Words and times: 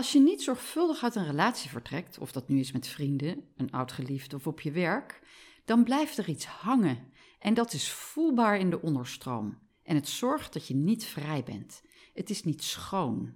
Als 0.00 0.12
je 0.12 0.20
niet 0.20 0.42
zorgvuldig 0.42 1.02
uit 1.02 1.14
een 1.14 1.26
relatie 1.26 1.70
vertrekt, 1.70 2.18
of 2.18 2.32
dat 2.32 2.48
nu 2.48 2.58
is 2.58 2.72
met 2.72 2.86
vrienden, 2.86 3.44
een 3.56 3.70
oud-geliefde 3.70 4.36
of 4.36 4.46
op 4.46 4.60
je 4.60 4.70
werk, 4.70 5.20
dan 5.64 5.84
blijft 5.84 6.18
er 6.18 6.28
iets 6.28 6.44
hangen. 6.44 7.12
En 7.38 7.54
dat 7.54 7.72
is 7.72 7.90
voelbaar 7.90 8.58
in 8.58 8.70
de 8.70 8.82
onderstroom. 8.82 9.58
En 9.82 9.94
het 9.94 10.08
zorgt 10.08 10.52
dat 10.52 10.66
je 10.66 10.74
niet 10.74 11.04
vrij 11.04 11.42
bent. 11.42 11.82
Het 12.14 12.30
is 12.30 12.42
niet 12.42 12.62
schoon. 12.62 13.34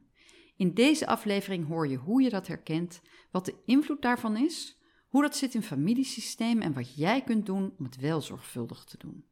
In 0.57 0.75
deze 0.75 1.07
aflevering 1.07 1.67
hoor 1.67 1.89
je 1.89 1.97
hoe 1.97 2.23
je 2.23 2.31
dat 2.31 2.47
herkent, 2.47 3.01
wat 3.31 3.45
de 3.45 3.55
invloed 3.65 4.03
daarvan 4.03 4.37
is, 4.37 4.79
hoe 5.09 5.23
dat 5.23 5.37
zit 5.37 5.55
in 5.55 5.63
familiesysteem 5.63 6.61
en 6.61 6.73
wat 6.73 6.95
jij 6.95 7.23
kunt 7.23 7.47
doen 7.47 7.75
om 7.79 7.85
het 7.85 7.97
wel 7.97 8.21
zorgvuldig 8.21 8.85
te 8.85 8.99
doen. 8.99 9.25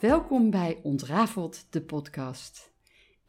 Welkom 0.00 0.50
bij 0.50 0.80
Ontrafeld, 0.82 1.66
de 1.70 1.82
podcast. 1.82 2.69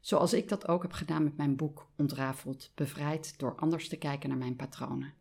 Zoals 0.00 0.32
ik 0.32 0.48
dat 0.48 0.68
ook 0.68 0.82
heb 0.82 0.92
gedaan 0.92 1.24
met 1.24 1.36
mijn 1.36 1.56
boek 1.56 1.90
Ontrafeld, 1.96 2.70
bevrijd 2.74 3.38
door 3.38 3.56
anders 3.56 3.88
te 3.88 3.96
kijken 3.96 4.28
naar 4.28 4.38
mijn 4.38 4.56
patronen. 4.56 5.14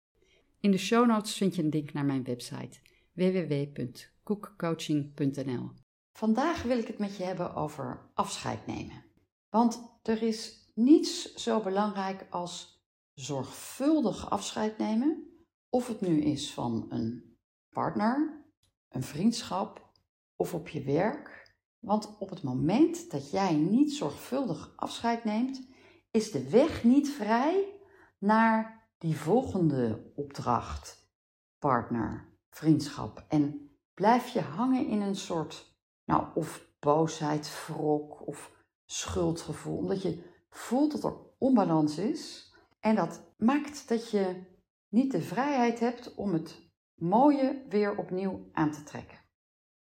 In 0.60 0.72
de 0.72 0.78
show 0.78 1.08
notes 1.08 1.38
vind 1.38 1.56
je 1.56 1.64
een 1.64 1.70
link 1.70 1.94
naar 1.94 2.06
mijn 2.06 2.24
website 2.24 2.80
www.koekcoaching.nl. 3.14 5.72
Vandaag 6.12 6.64
wil 6.64 6.78
ik 6.78 6.88
het 6.88 6.98
met 6.98 7.18
je 7.18 7.24
hebben 7.24 7.56
over 7.56 8.10
afscheid 8.14 8.66
nemen. 8.66 9.04
Want 9.50 10.00
er 10.04 10.24
is 10.24 10.72
niets 10.74 11.34
zo 11.34 11.62
belangrijk 11.62 12.26
als 12.30 12.82
zorgvuldig 13.14 14.30
afscheid 14.30 14.78
nemen, 14.78 15.28
of 15.70 15.88
het 15.88 16.02
nu 16.02 16.22
is 16.22 16.54
van 16.54 16.86
een 16.90 17.38
partner, 17.70 18.46
een 18.90 19.04
vriendschap 19.04 19.92
of 20.36 20.54
op 20.54 20.68
je 20.68 20.84
werk 20.84 21.47
want 21.88 22.18
op 22.18 22.30
het 22.30 22.44
moment 22.44 23.12
dat 23.12 23.32
jij 23.32 23.54
niet 23.54 23.94
zorgvuldig 23.94 24.74
afscheid 24.76 25.24
neemt, 25.24 25.68
is 26.12 26.32
de 26.32 26.50
weg 26.50 26.84
niet 26.84 27.10
vrij 27.10 27.80
naar 28.18 28.88
die 28.98 29.18
volgende 29.18 30.12
opdracht, 30.16 31.12
partner, 31.60 32.38
vriendschap. 32.50 33.26
En 33.28 33.70
blijf 33.94 34.28
je 34.28 34.42
hangen 34.42 34.88
in 34.88 35.02
een 35.02 35.16
soort, 35.16 35.76
nou, 36.06 36.28
of 36.36 36.68
boosheid, 36.80 37.66
wrok 37.68 38.28
of 38.28 38.52
schuldgevoel, 38.86 39.78
omdat 39.78 40.02
je 40.02 40.24
voelt 40.50 40.92
dat 40.92 41.04
er 41.04 41.18
onbalans 41.38 41.98
is. 41.98 42.54
En 42.80 42.96
dat 42.96 43.22
maakt 43.38 43.90
dat 43.90 44.12
je 44.12 44.44
niet 44.90 45.12
de 45.12 45.22
vrijheid 45.22 45.80
hebt 45.80 46.16
om 46.16 46.34
het 46.34 46.72
mooie 46.94 47.66
weer 47.70 47.98
opnieuw 47.98 48.50
aan 48.52 48.72
te 48.72 48.84
trekken. 48.84 49.18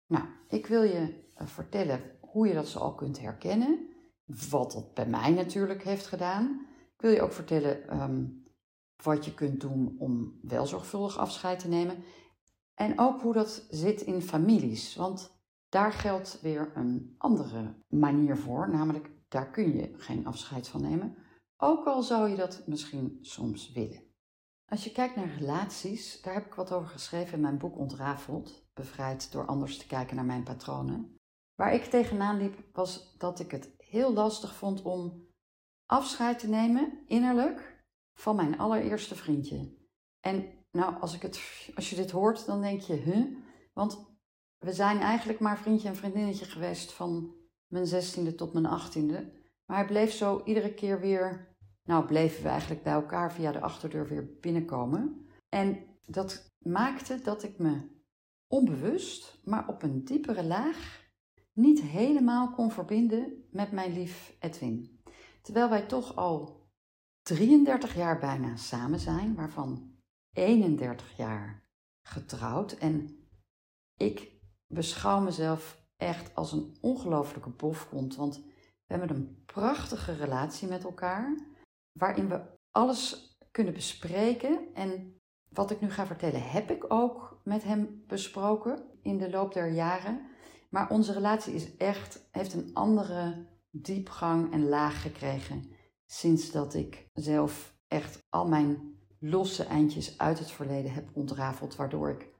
Nou, 0.05 0.25
ik 0.47 0.67
wil 0.67 0.83
je 0.83 1.25
vertellen 1.45 2.01
hoe 2.19 2.47
je 2.47 2.53
dat 2.53 2.67
zo 2.67 2.79
al 2.79 2.95
kunt 2.95 3.19
herkennen. 3.19 3.87
Wat 4.49 4.71
dat 4.71 4.93
bij 4.93 5.07
mij 5.07 5.31
natuurlijk 5.31 5.83
heeft 5.83 6.07
gedaan. 6.07 6.65
Ik 6.95 7.01
wil 7.01 7.11
je 7.11 7.21
ook 7.21 7.33
vertellen 7.33 7.87
ehm, 7.87 8.25
wat 9.03 9.25
je 9.25 9.33
kunt 9.33 9.61
doen 9.61 9.95
om 9.99 10.39
wel 10.41 10.65
zorgvuldig 10.65 11.17
afscheid 11.17 11.59
te 11.59 11.67
nemen. 11.67 12.03
En 12.73 12.99
ook 12.99 13.21
hoe 13.21 13.33
dat 13.33 13.65
zit 13.69 14.01
in 14.01 14.21
families. 14.21 14.95
Want 14.95 15.41
daar 15.69 15.91
geldt 15.91 16.41
weer 16.41 16.71
een 16.75 17.15
andere 17.17 17.83
manier 17.87 18.37
voor. 18.37 18.69
Namelijk, 18.69 19.11
daar 19.27 19.49
kun 19.49 19.75
je 19.75 19.93
geen 19.97 20.25
afscheid 20.25 20.67
van 20.67 20.81
nemen. 20.81 21.15
Ook 21.57 21.85
al 21.85 22.03
zou 22.03 22.29
je 22.29 22.35
dat 22.35 22.63
misschien 22.65 23.17
soms 23.21 23.71
willen. 23.71 24.03
Als 24.65 24.83
je 24.83 24.91
kijkt 24.91 25.15
naar 25.15 25.35
relaties, 25.37 26.21
daar 26.21 26.33
heb 26.33 26.45
ik 26.45 26.53
wat 26.53 26.71
over 26.71 26.89
geschreven 26.89 27.33
in 27.33 27.41
mijn 27.41 27.57
boek 27.57 27.77
Ontrafeld. 27.77 28.67
Bevrijd 28.73 29.31
door 29.31 29.45
anders 29.45 29.77
te 29.77 29.87
kijken 29.87 30.15
naar 30.15 30.25
mijn 30.25 30.43
patronen. 30.43 31.16
Waar 31.57 31.73
ik 31.73 31.83
tegenaan 31.83 32.37
liep, 32.37 32.55
was 32.73 33.17
dat 33.17 33.39
ik 33.39 33.51
het 33.51 33.69
heel 33.77 34.13
lastig 34.13 34.55
vond 34.55 34.81
om 34.81 35.27
afscheid 35.85 36.39
te 36.39 36.47
nemen, 36.47 37.03
innerlijk, 37.07 37.85
van 38.13 38.35
mijn 38.35 38.59
allereerste 38.59 39.15
vriendje. 39.15 39.75
En 40.19 40.45
nou, 40.71 40.99
als, 40.99 41.15
ik 41.15 41.21
het, 41.21 41.69
als 41.75 41.89
je 41.89 41.95
dit 41.95 42.11
hoort, 42.11 42.45
dan 42.45 42.61
denk 42.61 42.81
je, 42.81 42.93
huh? 42.93 43.25
Want 43.73 44.05
we 44.57 44.73
zijn 44.73 44.99
eigenlijk 44.99 45.39
maar 45.39 45.57
vriendje 45.57 45.87
en 45.87 45.95
vriendinnetje 45.95 46.45
geweest 46.45 46.91
van 46.91 47.35
mijn 47.67 47.87
zestiende 47.87 48.35
tot 48.35 48.53
mijn 48.53 48.65
achttiende. 48.65 49.31
Maar 49.65 49.77
hij 49.77 49.85
bleef 49.85 50.11
zo 50.11 50.41
iedere 50.43 50.73
keer 50.73 50.99
weer, 50.99 51.55
nou 51.83 52.05
bleven 52.05 52.43
we 52.43 52.49
eigenlijk 52.49 52.83
bij 52.83 52.93
elkaar 52.93 53.33
via 53.33 53.51
de 53.51 53.61
achterdeur 53.61 54.07
weer 54.07 54.37
binnenkomen. 54.39 55.27
En 55.49 55.85
dat 56.05 56.55
maakte 56.59 57.21
dat 57.21 57.43
ik 57.43 57.57
me 57.57 57.95
onbewust, 58.47 59.39
maar 59.43 59.67
op 59.67 59.83
een 59.83 60.03
diepere 60.03 60.43
laag 60.43 61.05
niet 61.57 61.81
helemaal 61.81 62.51
kon 62.51 62.71
verbinden 62.71 63.47
met 63.51 63.71
mijn 63.71 63.93
lief 63.93 64.35
Edwin. 64.39 64.99
Terwijl 65.41 65.69
wij 65.69 65.85
toch 65.85 66.15
al 66.15 66.65
33 67.21 67.95
jaar 67.95 68.19
bijna 68.19 68.55
samen 68.55 68.99
zijn, 68.99 69.35
waarvan 69.35 69.95
31 70.33 71.17
jaar 71.17 71.63
getrouwd. 72.01 72.71
En 72.71 73.27
ik 73.97 74.31
beschouw 74.67 75.21
mezelf 75.21 75.85
echt 75.95 76.35
als 76.35 76.51
een 76.51 76.77
ongelofelijke 76.81 77.49
bofkont, 77.49 78.15
want 78.15 78.35
we 78.85 78.95
hebben 78.95 79.15
een 79.15 79.43
prachtige 79.45 80.13
relatie 80.13 80.67
met 80.67 80.83
elkaar, 80.83 81.37
waarin 81.91 82.29
we 82.29 82.41
alles 82.71 83.35
kunnen 83.51 83.73
bespreken. 83.73 84.73
En 84.73 85.19
wat 85.49 85.71
ik 85.71 85.81
nu 85.81 85.89
ga 85.89 86.05
vertellen, 86.05 86.49
heb 86.49 86.71
ik 86.71 86.93
ook 86.93 87.41
met 87.43 87.63
hem 87.63 88.03
besproken 88.07 88.83
in 89.01 89.17
de 89.17 89.29
loop 89.29 89.53
der 89.53 89.71
jaren. 89.71 90.35
Maar 90.69 90.89
onze 90.89 91.13
relatie 91.13 91.53
is 91.53 91.77
echt, 91.77 92.27
heeft 92.31 92.53
een 92.53 92.69
andere 92.73 93.45
diepgang 93.71 94.53
en 94.53 94.69
laag 94.69 95.01
gekregen 95.01 95.63
sinds 96.05 96.51
dat 96.51 96.73
ik 96.73 97.09
zelf 97.13 97.75
echt 97.87 98.25
al 98.29 98.47
mijn 98.47 98.95
losse 99.19 99.63
eindjes 99.63 100.17
uit 100.17 100.39
het 100.39 100.51
verleden 100.51 100.91
heb 100.91 101.09
ontrafeld, 101.13 101.75
waardoor 101.75 102.09
ik 102.09 102.33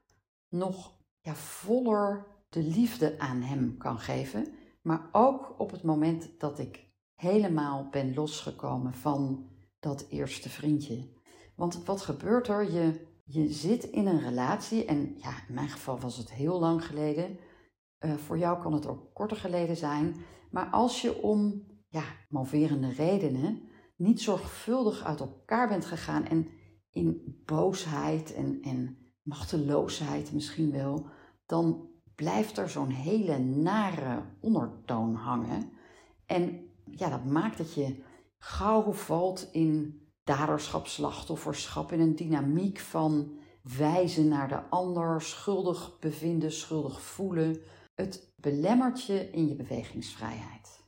nog 0.48 0.96
ja, 1.20 1.34
voller 1.34 2.26
de 2.48 2.62
liefde 2.62 3.18
aan 3.18 3.42
hem 3.42 3.76
kan 3.76 3.98
geven. 3.98 4.46
Maar 4.82 5.08
ook 5.12 5.54
op 5.58 5.70
het 5.70 5.82
moment 5.82 6.28
dat 6.38 6.58
ik 6.58 6.86
helemaal 7.14 7.88
ben 7.90 8.14
losgekomen 8.14 8.94
van 8.94 9.48
dat 9.80 10.06
eerste 10.08 10.48
vriendje. 10.48 11.08
Want 11.56 11.84
wat 11.84 12.00
gebeurt 12.00 12.48
er? 12.48 12.72
Je, 12.72 13.06
je 13.24 13.52
zit 13.52 13.84
in 13.84 14.06
een 14.06 14.20
relatie, 14.20 14.84
en 14.84 15.14
ja, 15.16 15.30
in 15.48 15.54
mijn 15.54 15.68
geval 15.68 15.98
was 16.00 16.16
het 16.16 16.32
heel 16.32 16.60
lang 16.60 16.84
geleden. 16.84 17.38
Uh, 18.00 18.14
voor 18.14 18.38
jou 18.38 18.62
kan 18.62 18.72
het 18.72 18.86
ook 18.86 19.14
korter 19.14 19.36
geleden 19.36 19.76
zijn. 19.76 20.16
Maar 20.50 20.66
als 20.70 21.02
je 21.02 21.22
om 21.22 21.66
ja, 21.88 22.02
moverende 22.28 22.90
redenen 22.90 23.62
niet 23.96 24.20
zorgvuldig 24.20 25.04
uit 25.04 25.20
elkaar 25.20 25.68
bent 25.68 25.84
gegaan 25.84 26.26
en 26.26 26.48
in 26.90 27.42
boosheid 27.46 28.34
en, 28.34 28.58
en 28.62 28.98
machteloosheid 29.22 30.32
misschien 30.32 30.72
wel, 30.72 31.06
dan 31.46 31.88
blijft 32.14 32.58
er 32.58 32.68
zo'n 32.68 32.90
hele 32.90 33.38
nare 33.38 34.22
ondertoon 34.40 35.14
hangen. 35.14 35.70
En 36.26 36.70
ja, 36.84 37.08
dat 37.08 37.24
maakt 37.24 37.58
dat 37.58 37.74
je 37.74 38.02
gauw 38.38 38.92
valt 38.92 39.48
in 39.52 40.00
daderschap, 40.24 40.86
slachtofferschap, 40.86 41.92
in 41.92 42.00
een 42.00 42.16
dynamiek 42.16 42.78
van 42.78 43.38
wijzen 43.78 44.28
naar 44.28 44.48
de 44.48 44.68
ander, 44.68 45.22
schuldig 45.22 45.98
bevinden, 45.98 46.52
schuldig 46.52 47.00
voelen. 47.00 47.60
Het 48.02 48.32
belemmert 48.36 49.04
je 49.04 49.30
in 49.30 49.48
je 49.48 49.54
bewegingsvrijheid. 49.54 50.80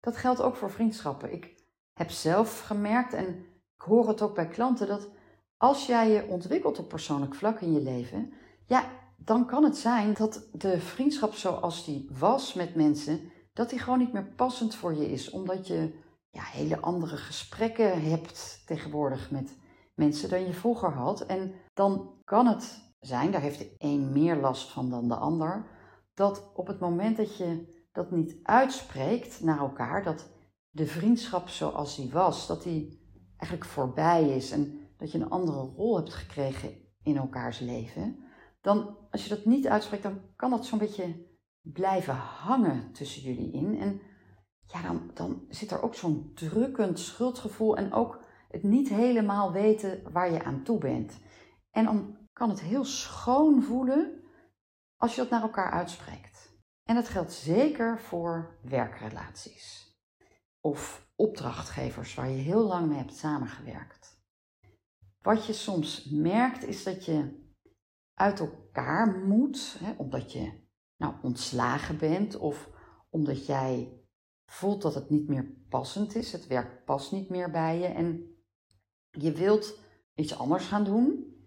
Dat 0.00 0.16
geldt 0.16 0.42
ook 0.42 0.56
voor 0.56 0.70
vriendschappen. 0.70 1.32
Ik 1.32 1.54
heb 1.92 2.10
zelf 2.10 2.60
gemerkt 2.60 3.12
en 3.12 3.28
ik 3.76 3.82
hoor 3.82 4.08
het 4.08 4.22
ook 4.22 4.34
bij 4.34 4.48
klanten 4.48 4.86
dat 4.86 5.08
als 5.56 5.86
jij 5.86 6.10
je 6.10 6.26
ontwikkelt 6.26 6.78
op 6.78 6.88
persoonlijk 6.88 7.34
vlak 7.34 7.60
in 7.60 7.72
je 7.72 7.80
leven, 7.80 8.32
ja, 8.66 8.90
dan 9.16 9.46
kan 9.46 9.64
het 9.64 9.76
zijn 9.76 10.14
dat 10.14 10.48
de 10.52 10.80
vriendschap 10.80 11.34
zoals 11.34 11.84
die 11.84 12.08
was 12.18 12.54
met 12.54 12.74
mensen, 12.74 13.20
dat 13.52 13.70
die 13.70 13.78
gewoon 13.78 13.98
niet 13.98 14.12
meer 14.12 14.32
passend 14.36 14.74
voor 14.74 14.94
je 14.94 15.10
is, 15.10 15.30
omdat 15.30 15.66
je 15.66 15.94
ja, 16.30 16.42
hele 16.42 16.80
andere 16.80 17.16
gesprekken 17.16 18.02
hebt 18.02 18.62
tegenwoordig 18.66 19.30
met 19.30 19.56
mensen 19.94 20.28
dan 20.28 20.46
je 20.46 20.52
vroeger 20.52 20.92
had. 20.92 21.26
En 21.26 21.54
dan 21.74 22.10
kan 22.24 22.46
het 22.46 22.82
zijn, 23.00 23.30
daar 23.30 23.40
heeft 23.40 23.58
de 23.58 23.74
een 23.78 24.12
meer 24.12 24.36
last 24.36 24.70
van 24.70 24.90
dan 24.90 25.08
de 25.08 25.16
ander, 25.16 25.76
dat 26.18 26.50
op 26.54 26.66
het 26.66 26.80
moment 26.80 27.16
dat 27.16 27.36
je 27.36 27.76
dat 27.92 28.10
niet 28.10 28.36
uitspreekt 28.42 29.40
naar 29.40 29.58
elkaar, 29.58 30.04
dat 30.04 30.30
de 30.70 30.86
vriendschap 30.86 31.48
zoals 31.48 31.96
die 31.96 32.10
was, 32.10 32.46
dat 32.46 32.62
die 32.62 33.06
eigenlijk 33.36 33.70
voorbij 33.70 34.28
is 34.28 34.50
en 34.50 34.80
dat 34.96 35.12
je 35.12 35.18
een 35.18 35.30
andere 35.30 35.58
rol 35.58 35.96
hebt 35.96 36.14
gekregen 36.14 36.70
in 37.02 37.16
elkaars 37.16 37.58
leven, 37.58 38.16
dan 38.60 38.96
als 39.10 39.22
je 39.22 39.28
dat 39.28 39.44
niet 39.44 39.68
uitspreekt, 39.68 40.02
dan 40.02 40.20
kan 40.36 40.50
dat 40.50 40.66
zo'n 40.66 40.78
beetje 40.78 41.26
blijven 41.60 42.14
hangen 42.14 42.92
tussen 42.92 43.22
jullie 43.22 43.52
in. 43.52 43.78
En 43.78 44.00
ja, 44.66 44.82
dan, 44.82 45.10
dan 45.14 45.44
zit 45.48 45.70
er 45.70 45.82
ook 45.82 45.94
zo'n 45.94 46.30
drukkend 46.34 46.98
schuldgevoel 46.98 47.76
en 47.76 47.92
ook 47.92 48.20
het 48.48 48.62
niet 48.62 48.88
helemaal 48.88 49.52
weten 49.52 50.12
waar 50.12 50.32
je 50.32 50.44
aan 50.44 50.62
toe 50.62 50.78
bent. 50.78 51.18
En 51.70 51.84
dan 51.84 52.16
kan 52.32 52.48
het 52.48 52.60
heel 52.60 52.84
schoon 52.84 53.62
voelen 53.62 54.17
als 54.98 55.14
je 55.14 55.20
dat 55.20 55.30
naar 55.30 55.42
elkaar 55.42 55.70
uitspreekt. 55.70 56.56
En 56.82 56.94
dat 56.94 57.08
geldt 57.08 57.32
zeker 57.32 58.00
voor 58.00 58.58
werkrelaties 58.62 59.96
of 60.60 61.10
opdrachtgevers 61.16 62.14
waar 62.14 62.28
je 62.28 62.36
heel 62.36 62.66
lang 62.66 62.88
mee 62.88 62.98
hebt 62.98 63.16
samengewerkt. 63.16 64.22
Wat 65.22 65.46
je 65.46 65.52
soms 65.52 66.04
merkt 66.04 66.64
is 66.64 66.82
dat 66.82 67.04
je 67.04 67.46
uit 68.14 68.40
elkaar 68.40 69.24
moet, 69.26 69.76
hè, 69.78 69.94
omdat 69.96 70.32
je 70.32 70.52
nou, 70.96 71.14
ontslagen 71.22 71.98
bent 71.98 72.36
of 72.36 72.70
omdat 73.10 73.46
jij 73.46 74.02
voelt 74.46 74.82
dat 74.82 74.94
het 74.94 75.10
niet 75.10 75.28
meer 75.28 75.56
passend 75.68 76.14
is, 76.14 76.32
het 76.32 76.46
werk 76.46 76.84
past 76.84 77.12
niet 77.12 77.28
meer 77.28 77.50
bij 77.50 77.78
je 77.78 77.86
en 77.86 78.36
je 79.10 79.32
wilt 79.32 79.78
iets 80.14 80.38
anders 80.38 80.66
gaan 80.66 80.84
doen. 80.84 81.37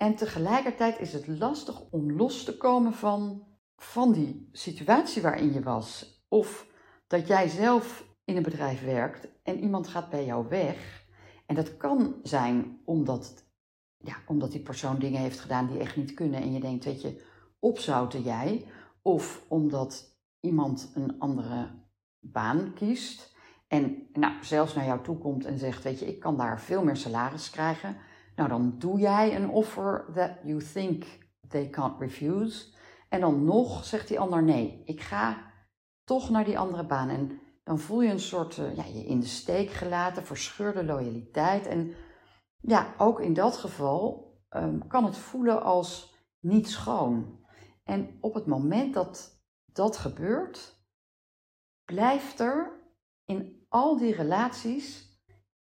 En 0.00 0.14
tegelijkertijd 0.14 1.00
is 1.00 1.12
het 1.12 1.26
lastig 1.26 1.82
om 1.90 2.12
los 2.12 2.44
te 2.44 2.56
komen 2.56 2.92
van, 2.92 3.46
van 3.76 4.12
die 4.12 4.48
situatie 4.52 5.22
waarin 5.22 5.52
je 5.52 5.62
was. 5.62 6.22
Of 6.28 6.66
dat 7.06 7.26
jij 7.26 7.48
zelf 7.48 8.04
in 8.24 8.36
een 8.36 8.42
bedrijf 8.42 8.84
werkt 8.84 9.28
en 9.42 9.58
iemand 9.58 9.88
gaat 9.88 10.10
bij 10.10 10.24
jou 10.24 10.48
weg. 10.48 11.06
En 11.46 11.54
dat 11.54 11.76
kan 11.76 12.14
zijn 12.22 12.80
omdat, 12.84 13.44
ja, 13.96 14.14
omdat 14.26 14.52
die 14.52 14.60
persoon 14.60 14.98
dingen 14.98 15.20
heeft 15.20 15.40
gedaan 15.40 15.66
die 15.66 15.78
echt 15.78 15.96
niet 15.96 16.14
kunnen. 16.14 16.42
En 16.42 16.52
je 16.52 16.60
denkt, 16.60 16.84
weet 16.84 17.02
je, 17.02 17.24
opzouten 17.58 18.22
jij. 18.22 18.66
Of 19.02 19.44
omdat 19.48 20.18
iemand 20.40 20.90
een 20.94 21.18
andere 21.18 21.70
baan 22.18 22.72
kiest. 22.74 23.34
En 23.68 24.08
nou, 24.12 24.44
zelfs 24.44 24.74
naar 24.74 24.86
jou 24.86 25.02
toe 25.02 25.18
komt 25.18 25.44
en 25.44 25.58
zegt, 25.58 25.82
weet 25.82 25.98
je, 25.98 26.06
ik 26.06 26.20
kan 26.20 26.36
daar 26.36 26.60
veel 26.60 26.84
meer 26.84 26.96
salaris 26.96 27.50
krijgen. 27.50 27.96
Nou, 28.40 28.52
dan 28.52 28.74
doe 28.78 28.98
jij 28.98 29.36
een 29.36 29.48
offer 29.48 30.06
that 30.14 30.30
you 30.42 30.62
think 30.72 31.04
they 31.48 31.68
can't 31.68 32.00
refuse. 32.00 32.74
En 33.08 33.20
dan 33.20 33.44
nog 33.44 33.84
zegt 33.84 34.08
die 34.08 34.20
ander, 34.20 34.42
nee, 34.42 34.82
ik 34.84 35.00
ga 35.00 35.52
toch 36.04 36.30
naar 36.30 36.44
die 36.44 36.58
andere 36.58 36.86
baan. 36.86 37.08
En 37.08 37.40
dan 37.64 37.78
voel 37.78 38.00
je 38.00 38.10
een 38.10 38.20
soort, 38.20 38.56
uh, 38.56 38.76
ja, 38.76 38.84
je 38.84 39.04
in 39.04 39.20
de 39.20 39.26
steek 39.26 39.70
gelaten, 39.70 40.24
verscheurde 40.24 40.84
loyaliteit. 40.84 41.66
En 41.66 41.94
ja, 42.60 42.94
ook 42.98 43.20
in 43.20 43.34
dat 43.34 43.56
geval 43.56 44.34
um, 44.50 44.86
kan 44.86 45.04
het 45.04 45.16
voelen 45.16 45.62
als 45.62 46.14
niet 46.38 46.68
schoon. 46.68 47.44
En 47.84 48.18
op 48.20 48.34
het 48.34 48.46
moment 48.46 48.94
dat 48.94 49.42
dat 49.72 49.96
gebeurt, 49.96 50.84
blijft 51.84 52.40
er 52.40 52.80
in 53.24 53.66
al 53.68 53.96
die 53.96 54.14
relaties 54.14 55.09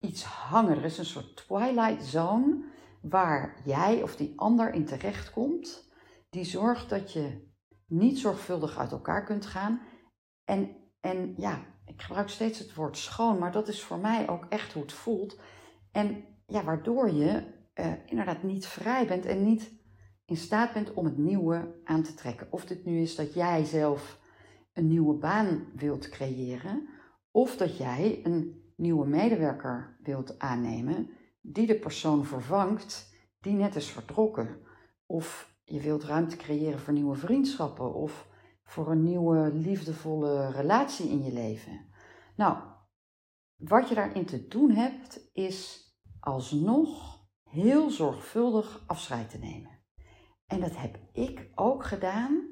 iets 0.02 0.24
hangen. 0.24 0.78
Er 0.78 0.84
is 0.84 0.98
een 0.98 1.06
soort 1.06 1.36
twilight 1.36 2.04
zone 2.04 2.64
waar 3.02 3.62
jij 3.66 4.04
of 4.04 4.16
die 4.16 4.34
ander 4.36 4.74
in 4.74 4.86
terecht 4.86 5.32
komt, 5.32 5.92
die 6.30 6.44
zorgt 6.44 6.90
dat 6.90 7.14
je 7.14 7.50
niet 7.88 8.20
zorgvuldig 8.20 8.78
uit 8.78 8.92
elkaar 8.92 9.24
kunt 9.24 9.46
gaan. 9.46 9.82
En, 10.44 10.76
en 11.00 11.34
ja, 11.38 11.66
ik 11.86 12.02
gebruik 12.02 12.30
steeds 12.30 12.60
het 12.60 12.74
woord 12.74 12.98
schoon, 12.98 13.40
maar 13.40 13.52
dat 13.52 13.68
is 13.68 13.84
voor 13.84 14.00
mij 14.00 14.30
ook 14.30 14.46
echt 14.50 14.74
hoe 14.74 14.82
het 14.82 14.94
voelt. 14.94 15.40
En 15.92 16.24
ja, 16.46 16.64
waardoor 16.64 17.12
je 17.12 17.60
uh, 17.76 17.94
inderdaad 18.06 18.44
niet 18.44 18.66
vrij 18.66 19.08
bent 19.08 19.26
en 19.26 19.44
niet 19.44 19.80
in 20.26 20.38
staat 20.38 20.74
bent 20.74 20.94
om 20.94 21.06
het 21.06 21.18
nieuwe 21.18 21.82
aan 21.84 22.04
te 22.04 22.14
trekken. 22.14 22.48
Of 22.52 22.66
dit 22.66 22.86
nu 22.86 23.02
is 23.02 23.16
dat 23.16 23.34
jij 23.34 23.64
zelf 23.64 24.20
een 24.74 24.88
nieuwe 24.88 25.14
baan 25.14 25.72
wilt 25.76 26.10
creëren, 26.10 26.90
of 27.32 27.58
dat 27.58 27.78
jij 27.78 28.20
een 28.24 28.61
nieuwe 28.82 29.08
medewerker 29.08 29.98
wilt 30.04 30.40
aannemen 30.40 31.10
die 31.42 31.68
de 31.68 31.80
persoon 31.80 32.26
vervangt 32.26 33.10
die 33.40 33.54
net 33.54 33.76
is 33.76 33.90
vertrokken. 33.90 34.62
Of 35.06 35.56
je 35.64 35.80
wilt 35.80 36.04
ruimte 36.04 36.36
creëren 36.36 36.80
voor 36.80 36.94
nieuwe 36.94 37.16
vriendschappen 37.16 37.94
of 37.94 38.28
voor 38.64 38.92
een 38.92 39.04
nieuwe 39.04 39.54
liefdevolle 39.54 40.52
relatie 40.52 41.10
in 41.10 41.24
je 41.24 41.34
leven. 41.34 41.90
Nou, 42.36 42.58
wat 43.56 43.90
je 43.90 43.96
daarin 43.96 44.26
te 44.26 44.48
doen 44.48 44.72
hebt, 44.72 45.30
is 45.34 45.90
alsnog 46.20 47.20
heel 47.44 47.90
zorgvuldig 47.90 48.84
afscheid 48.88 49.30
te 49.30 49.38
nemen. 49.38 49.80
En 50.46 50.60
dat 50.60 50.78
heb 50.78 51.00
ik 51.14 51.52
ook 51.56 51.86
gedaan 51.86 52.50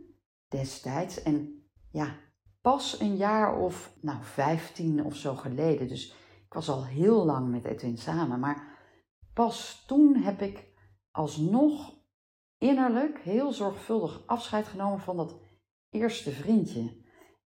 destijds. 0.48 1.24
En 1.24 1.64
ja, 1.92 2.16
pas 2.62 3.00
een 3.00 3.16
jaar 3.16 3.58
of 3.58 3.94
nou, 4.02 4.24
15 4.24 5.06
of 5.06 5.16
zo 5.16 5.36
geleden. 5.36 5.88
Dus 5.88 6.14
ik 6.50 6.56
was 6.56 6.70
al 6.70 6.86
heel 6.86 7.26
lang 7.26 7.50
met 7.50 7.66
Edwin 7.66 7.98
samen. 7.98 8.40
Maar 8.40 8.78
pas 9.34 9.84
toen 9.88 10.16
heb 10.16 10.42
ik 10.42 10.68
alsnog 11.12 11.94
innerlijk 12.58 13.20
heel 13.20 13.52
zorgvuldig 13.52 14.24
afscheid 14.26 14.68
genomen 14.68 15.00
van 15.00 15.18
dat 15.18 15.40
eerste 15.90 16.32
vriendje. 16.32 16.98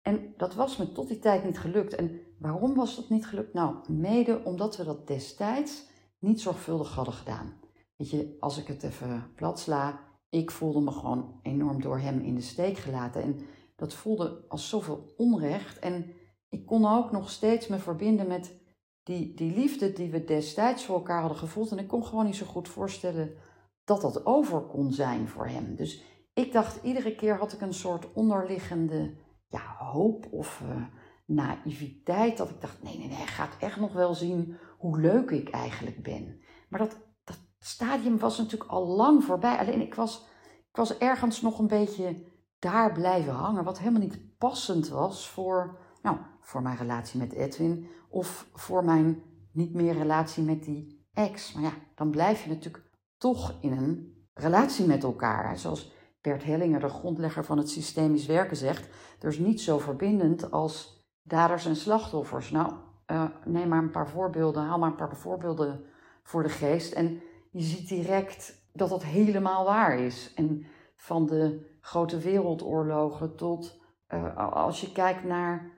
En 0.01 0.33
dat 0.38 0.53
was 0.53 0.77
me 0.77 0.91
tot 0.91 1.07
die 1.07 1.19
tijd 1.19 1.44
niet 1.44 1.59
gelukt. 1.59 1.95
En 1.95 2.21
waarom 2.39 2.75
was 2.75 2.95
dat 2.95 3.09
niet 3.09 3.25
gelukt? 3.27 3.53
Nou, 3.53 3.91
mede 3.91 4.44
omdat 4.44 4.77
we 4.77 4.83
dat 4.83 5.07
destijds 5.07 5.85
niet 6.19 6.41
zorgvuldig 6.41 6.95
hadden 6.95 7.13
gedaan. 7.13 7.59
Weet 7.95 8.09
je, 8.09 8.38
als 8.39 8.57
ik 8.57 8.67
het 8.67 8.83
even 8.83 9.31
plat 9.35 9.59
sla, 9.59 10.00
ik 10.29 10.51
voelde 10.51 10.81
me 10.81 10.91
gewoon 10.91 11.39
enorm 11.41 11.81
door 11.81 12.00
hem 12.00 12.19
in 12.19 12.35
de 12.35 12.41
steek 12.41 12.77
gelaten. 12.77 13.21
En 13.21 13.39
dat 13.75 13.94
voelde 13.94 14.45
als 14.47 14.69
zoveel 14.69 15.13
onrecht. 15.17 15.79
En 15.79 16.13
ik 16.50 16.65
kon 16.65 16.85
ook 16.85 17.11
nog 17.11 17.29
steeds 17.29 17.67
me 17.67 17.77
verbinden 17.77 18.27
met 18.27 18.61
die, 19.03 19.33
die 19.33 19.55
liefde 19.55 19.94
die 19.94 20.11
we 20.11 20.23
destijds 20.23 20.85
voor 20.85 20.95
elkaar 20.95 21.19
hadden 21.19 21.38
gevoeld. 21.38 21.71
En 21.71 21.79
ik 21.79 21.88
kon 21.88 22.05
gewoon 22.05 22.25
niet 22.25 22.35
zo 22.35 22.45
goed 22.45 22.69
voorstellen 22.69 23.35
dat 23.83 24.01
dat 24.01 24.25
over 24.25 24.61
kon 24.61 24.91
zijn 24.91 25.27
voor 25.27 25.47
hem. 25.47 25.75
Dus 25.75 26.03
ik 26.33 26.51
dacht, 26.51 26.83
iedere 26.83 27.15
keer 27.15 27.38
had 27.38 27.53
ik 27.53 27.61
een 27.61 27.73
soort 27.73 28.13
onderliggende 28.13 29.13
ja, 29.47 29.75
hoop 29.77 30.27
of 30.31 30.61
uh, 30.63 30.83
naïviteit. 31.25 32.38
Dat 32.38 32.50
ik 32.50 32.61
dacht, 32.61 32.83
nee, 32.83 32.97
nee, 32.97 33.07
nee, 33.07 33.17
hij 33.17 33.27
gaat 33.27 33.57
echt 33.59 33.79
nog 33.79 33.94
wel 33.94 34.13
zien 34.13 34.57
hoe 34.77 35.00
leuk 35.00 35.31
ik 35.31 35.50
eigenlijk 35.50 36.03
ben. 36.03 36.41
Maar 36.69 36.79
dat, 36.79 36.97
dat 37.23 37.38
stadium 37.59 38.19
was 38.19 38.38
natuurlijk 38.38 38.72
al 38.72 38.88
lang 38.88 39.24
voorbij. 39.24 39.57
Alleen 39.57 39.81
ik 39.81 39.95
was, 39.95 40.25
ik 40.69 40.75
was 40.75 40.98
ergens 40.98 41.41
nog 41.41 41.60
een 41.60 41.67
beetje 41.67 42.24
daar 42.60 42.91
blijven 42.91 43.33
hangen. 43.33 43.63
Wat 43.63 43.79
helemaal 43.79 44.01
niet 44.01 44.38
passend 44.38 44.88
was 44.88 45.29
voor, 45.29 45.79
nou, 46.03 46.17
voor 46.39 46.62
mijn 46.62 46.77
relatie 46.77 47.19
met 47.19 47.33
Edwin. 47.33 47.88
Of 48.10 48.48
voor 48.53 48.83
mijn 48.83 49.24
niet 49.51 49.74
meer 49.74 49.93
relatie 49.93 50.43
met 50.43 50.63
die 50.63 51.07
ex. 51.13 51.53
Maar 51.53 51.63
ja, 51.63 51.74
dan 51.95 52.10
blijf 52.10 52.43
je 52.43 52.50
natuurlijk 52.50 52.83
toch 53.17 53.57
in 53.62 53.72
een 53.72 54.25
relatie 54.33 54.86
met 54.86 55.03
elkaar. 55.03 55.57
Zoals 55.57 55.93
Bert 56.22 56.43
Hellinger, 56.43 56.79
de 56.79 56.89
grondlegger 56.89 57.45
van 57.45 57.57
het 57.57 57.69
systemisch 57.69 58.25
werken, 58.25 58.57
zegt: 58.57 58.89
er 59.19 59.29
is 59.29 59.38
niet 59.39 59.62
zo 59.62 59.79
verbindend 59.79 60.51
als 60.51 61.05
daders 61.22 61.65
en 61.65 61.75
slachtoffers. 61.75 62.51
Nou, 62.51 62.74
uh, 63.07 63.25
neem 63.45 63.67
maar 63.67 63.83
een 63.83 63.91
paar 63.91 64.10
voorbeelden, 64.10 64.63
haal 64.63 64.79
maar 64.79 64.89
een 64.89 64.95
paar 64.95 65.15
voorbeelden 65.15 65.86
voor 66.24 66.43
de 66.43 66.50
geest. 66.50 66.93
En 66.93 67.22
je 67.51 67.62
ziet 67.62 67.88
direct 67.88 68.62
dat 68.74 68.89
dat 68.89 69.03
helemaal 69.03 69.65
waar 69.65 70.00
is. 70.00 70.33
En 70.36 70.65
van 70.95 71.25
de 71.25 71.72
grote 71.81 72.17
wereldoorlogen 72.17 73.36
tot 73.36 73.81
uh, 74.10 74.51
als 74.53 74.81
je 74.81 74.91
kijkt 74.91 75.24
naar 75.24 75.72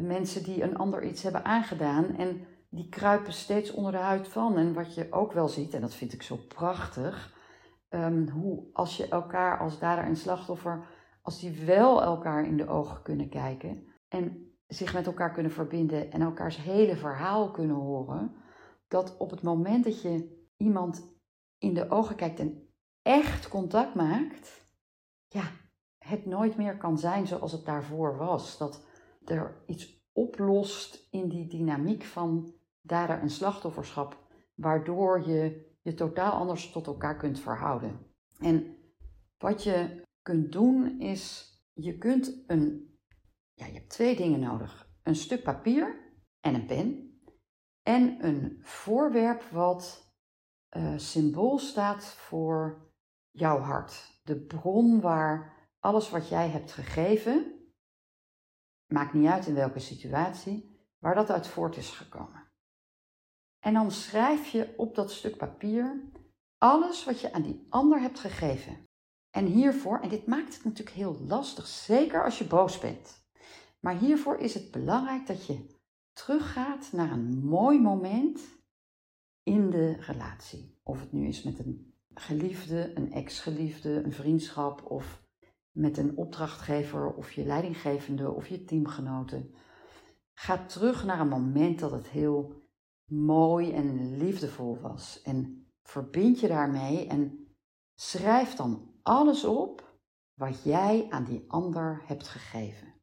mensen 0.00 0.42
die 0.42 0.62
een 0.62 0.76
ander 0.76 1.04
iets 1.04 1.22
hebben 1.22 1.44
aangedaan 1.44 2.16
en 2.16 2.46
die 2.70 2.88
kruipen 2.88 3.32
steeds 3.32 3.70
onder 3.70 3.92
de 3.92 3.98
huid 3.98 4.28
van. 4.28 4.56
En 4.56 4.74
wat 4.74 4.94
je 4.94 5.12
ook 5.12 5.32
wel 5.32 5.48
ziet, 5.48 5.74
en 5.74 5.80
dat 5.80 5.94
vind 5.94 6.12
ik 6.12 6.22
zo 6.22 6.36
prachtig, 6.48 7.34
um, 7.90 8.28
hoe 8.28 8.66
als 8.72 8.96
je 8.96 9.08
elkaar 9.08 9.58
als 9.58 9.78
dader 9.78 10.04
en 10.04 10.16
slachtoffer, 10.16 10.86
als 11.22 11.40
die 11.40 11.64
wel 11.64 12.02
elkaar 12.02 12.46
in 12.46 12.56
de 12.56 12.68
ogen 12.68 13.02
kunnen 13.02 13.28
kijken 13.28 13.86
en 14.08 14.54
zich 14.66 14.94
met 14.94 15.06
elkaar 15.06 15.32
kunnen 15.32 15.52
verbinden 15.52 16.10
en 16.10 16.20
elkaars 16.20 16.56
hele 16.56 16.96
verhaal 16.96 17.50
kunnen 17.50 17.76
horen, 17.76 18.34
dat 18.88 19.16
op 19.16 19.30
het 19.30 19.42
moment 19.42 19.84
dat 19.84 20.02
je 20.02 20.44
iemand 20.56 21.14
in 21.58 21.74
de 21.74 21.90
ogen 21.90 22.16
kijkt 22.16 22.40
en 22.40 22.68
echt 23.02 23.48
contact 23.48 23.94
maakt, 23.94 24.64
ja, 25.28 25.42
het 25.98 26.26
nooit 26.26 26.56
meer 26.56 26.76
kan 26.76 26.98
zijn 26.98 27.26
zoals 27.26 27.52
het 27.52 27.64
daarvoor 27.64 28.16
was. 28.16 28.58
Dat 28.58 28.86
er 29.30 29.62
iets 29.66 30.04
oplost 30.12 31.08
in 31.10 31.28
die 31.28 31.46
dynamiek 31.46 32.04
van 32.04 32.54
dader 32.80 33.18
en 33.18 33.30
slachtofferschap, 33.30 34.18
waardoor 34.54 35.28
je 35.28 35.74
je 35.82 35.94
totaal 35.94 36.32
anders 36.32 36.70
tot 36.70 36.86
elkaar 36.86 37.16
kunt 37.16 37.40
verhouden. 37.40 37.98
En 38.38 38.76
wat 39.38 39.62
je 39.62 40.02
kunt 40.22 40.52
doen 40.52 41.00
is, 41.00 41.52
je 41.72 41.98
kunt 41.98 42.44
een, 42.46 42.96
ja, 43.52 43.66
je 43.66 43.72
hebt 43.72 43.90
twee 43.90 44.16
dingen 44.16 44.40
nodig. 44.40 44.90
Een 45.02 45.16
stuk 45.16 45.42
papier 45.42 46.14
en 46.40 46.54
een 46.54 46.66
pen. 46.66 47.20
En 47.82 48.26
een 48.26 48.58
voorwerp 48.62 49.42
wat 49.42 50.12
uh, 50.76 50.92
symbool 50.96 51.58
staat 51.58 52.04
voor 52.04 52.90
jouw 53.30 53.58
hart. 53.58 54.20
De 54.24 54.36
bron 54.36 55.00
waar 55.00 55.54
alles 55.80 56.10
wat 56.10 56.28
jij 56.28 56.48
hebt 56.48 56.72
gegeven, 56.72 57.65
maakt 58.86 59.12
niet 59.12 59.28
uit 59.28 59.46
in 59.46 59.54
welke 59.54 59.78
situatie, 59.78 60.76
waar 60.98 61.14
dat 61.14 61.30
uit 61.30 61.46
voort 61.46 61.76
is 61.76 61.90
gekomen. 61.90 62.44
En 63.58 63.74
dan 63.74 63.90
schrijf 63.90 64.46
je 64.48 64.74
op 64.76 64.94
dat 64.94 65.10
stuk 65.10 65.36
papier 65.36 66.00
alles 66.58 67.04
wat 67.04 67.20
je 67.20 67.32
aan 67.32 67.42
die 67.42 67.66
ander 67.68 68.00
hebt 68.00 68.18
gegeven. 68.18 68.84
En 69.30 69.46
hiervoor, 69.46 70.00
en 70.00 70.08
dit 70.08 70.26
maakt 70.26 70.54
het 70.54 70.64
natuurlijk 70.64 70.96
heel 70.96 71.20
lastig, 71.26 71.66
zeker 71.66 72.24
als 72.24 72.38
je 72.38 72.46
boos 72.46 72.78
bent. 72.78 73.24
Maar 73.80 73.96
hiervoor 73.98 74.38
is 74.38 74.54
het 74.54 74.70
belangrijk 74.70 75.26
dat 75.26 75.46
je 75.46 75.66
teruggaat 76.12 76.92
naar 76.92 77.12
een 77.12 77.44
mooi 77.44 77.80
moment 77.80 78.40
in 79.42 79.70
de 79.70 79.92
relatie. 79.92 80.80
Of 80.82 81.00
het 81.00 81.12
nu 81.12 81.28
is 81.28 81.42
met 81.42 81.58
een 81.58 81.94
geliefde, 82.14 82.92
een 82.94 83.12
ex-geliefde, 83.12 84.02
een 84.02 84.12
vriendschap 84.12 84.90
of 84.90 85.25
met 85.76 85.96
een 85.96 86.16
opdrachtgever 86.16 87.12
of 87.12 87.32
je 87.32 87.44
leidinggevende 87.44 88.30
of 88.30 88.48
je 88.48 88.64
teamgenoten. 88.64 89.54
Ga 90.34 90.66
terug 90.66 91.04
naar 91.04 91.20
een 91.20 91.28
moment 91.28 91.78
dat 91.78 91.90
het 91.90 92.08
heel 92.08 92.62
mooi 93.10 93.72
en 93.72 94.16
liefdevol 94.16 94.80
was. 94.80 95.22
En 95.22 95.66
verbind 95.82 96.40
je 96.40 96.48
daarmee 96.48 97.06
en 97.06 97.48
schrijf 97.94 98.54
dan 98.54 98.94
alles 99.02 99.44
op 99.44 99.98
wat 100.34 100.62
jij 100.62 101.06
aan 101.10 101.24
die 101.24 101.44
ander 101.48 102.02
hebt 102.06 102.28
gegeven. 102.28 102.94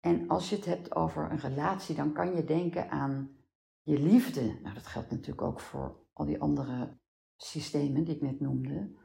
En 0.00 0.28
als 0.28 0.50
je 0.50 0.56
het 0.56 0.64
hebt 0.64 0.94
over 0.94 1.30
een 1.30 1.38
relatie, 1.38 1.94
dan 1.94 2.12
kan 2.12 2.34
je 2.34 2.44
denken 2.44 2.90
aan 2.90 3.36
je 3.82 3.98
liefde. 3.98 4.58
Nou, 4.62 4.74
dat 4.74 4.86
geldt 4.86 5.10
natuurlijk 5.10 5.42
ook 5.42 5.60
voor 5.60 6.06
al 6.12 6.24
die 6.24 6.40
andere 6.40 6.98
systemen 7.36 8.04
die 8.04 8.14
ik 8.14 8.22
net 8.22 8.40
noemde. 8.40 8.96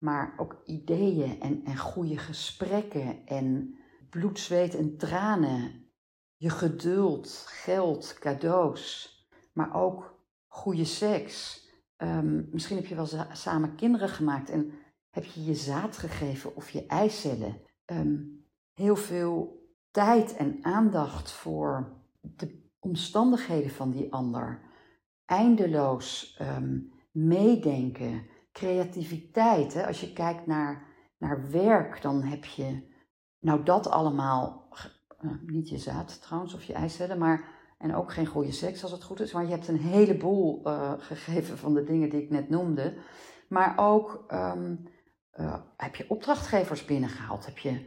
Maar 0.00 0.34
ook 0.36 0.62
ideeën 0.64 1.40
en, 1.40 1.64
en 1.64 1.76
goede 1.76 2.18
gesprekken 2.18 3.26
en 3.26 3.74
bloed, 4.10 4.38
zweet 4.38 4.74
en 4.74 4.96
tranen. 4.96 5.88
Je 6.36 6.50
geduld, 6.50 7.44
geld, 7.48 8.16
cadeaus. 8.18 9.18
Maar 9.52 9.74
ook 9.74 10.24
goede 10.46 10.84
seks. 10.84 11.68
Ehm, 11.96 12.42
misschien 12.50 12.76
heb 12.76 12.86
je 12.86 12.94
wel 12.94 13.08
samen 13.32 13.74
kinderen 13.74 14.08
gemaakt 14.08 14.50
en 14.50 14.72
heb 15.10 15.24
je 15.24 15.44
je 15.44 15.54
zaad 15.54 15.96
gegeven 15.96 16.56
of 16.56 16.70
je 16.70 16.86
eicellen. 16.86 17.60
Ehm, 17.84 18.16
heel 18.74 18.96
veel 18.96 19.64
tijd 19.90 20.36
en 20.36 20.58
aandacht 20.62 21.30
voor 21.30 21.92
de 22.20 22.68
omstandigheden 22.78 23.70
van 23.70 23.90
die 23.90 24.12
ander. 24.12 24.60
Eindeloos 25.24 26.36
ehm, 26.38 26.78
meedenken, 27.10 28.26
creativiteit. 28.52 29.74
Hè? 29.74 29.86
Als 29.86 30.00
je 30.00 30.12
kijkt 30.12 30.46
naar, 30.46 30.86
naar 31.18 31.50
werk, 31.50 32.02
dan 32.02 32.22
heb 32.22 32.44
je 32.44 32.88
nou 33.40 33.62
dat 33.62 33.90
allemaal, 33.90 34.68
uh, 35.20 35.30
niet 35.46 35.68
je 35.68 35.78
zaad 35.78 36.22
trouwens 36.22 36.54
of 36.54 36.62
je 36.62 36.72
eicellen, 36.72 37.18
maar 37.18 37.58
en 37.78 37.94
ook 37.94 38.12
geen 38.12 38.26
goede 38.26 38.52
seks 38.52 38.82
als 38.82 38.92
het 38.92 39.02
goed 39.02 39.20
is. 39.20 39.32
Maar 39.32 39.44
je 39.44 39.50
hebt 39.50 39.68
een 39.68 39.80
heleboel 39.80 40.60
uh, 40.66 40.92
gegeven 40.98 41.58
van 41.58 41.74
de 41.74 41.84
dingen 41.84 42.10
die 42.10 42.22
ik 42.22 42.30
net 42.30 42.48
noemde. 42.48 42.96
Maar 43.48 43.74
ook 43.76 44.24
ehm, 44.28 44.76
eh, 45.30 45.60
heb 45.76 45.94
je 45.94 46.10
opdrachtgevers 46.10 46.84
binnengehaald? 46.84 47.46
Heb 47.46 47.58
je 47.58 47.86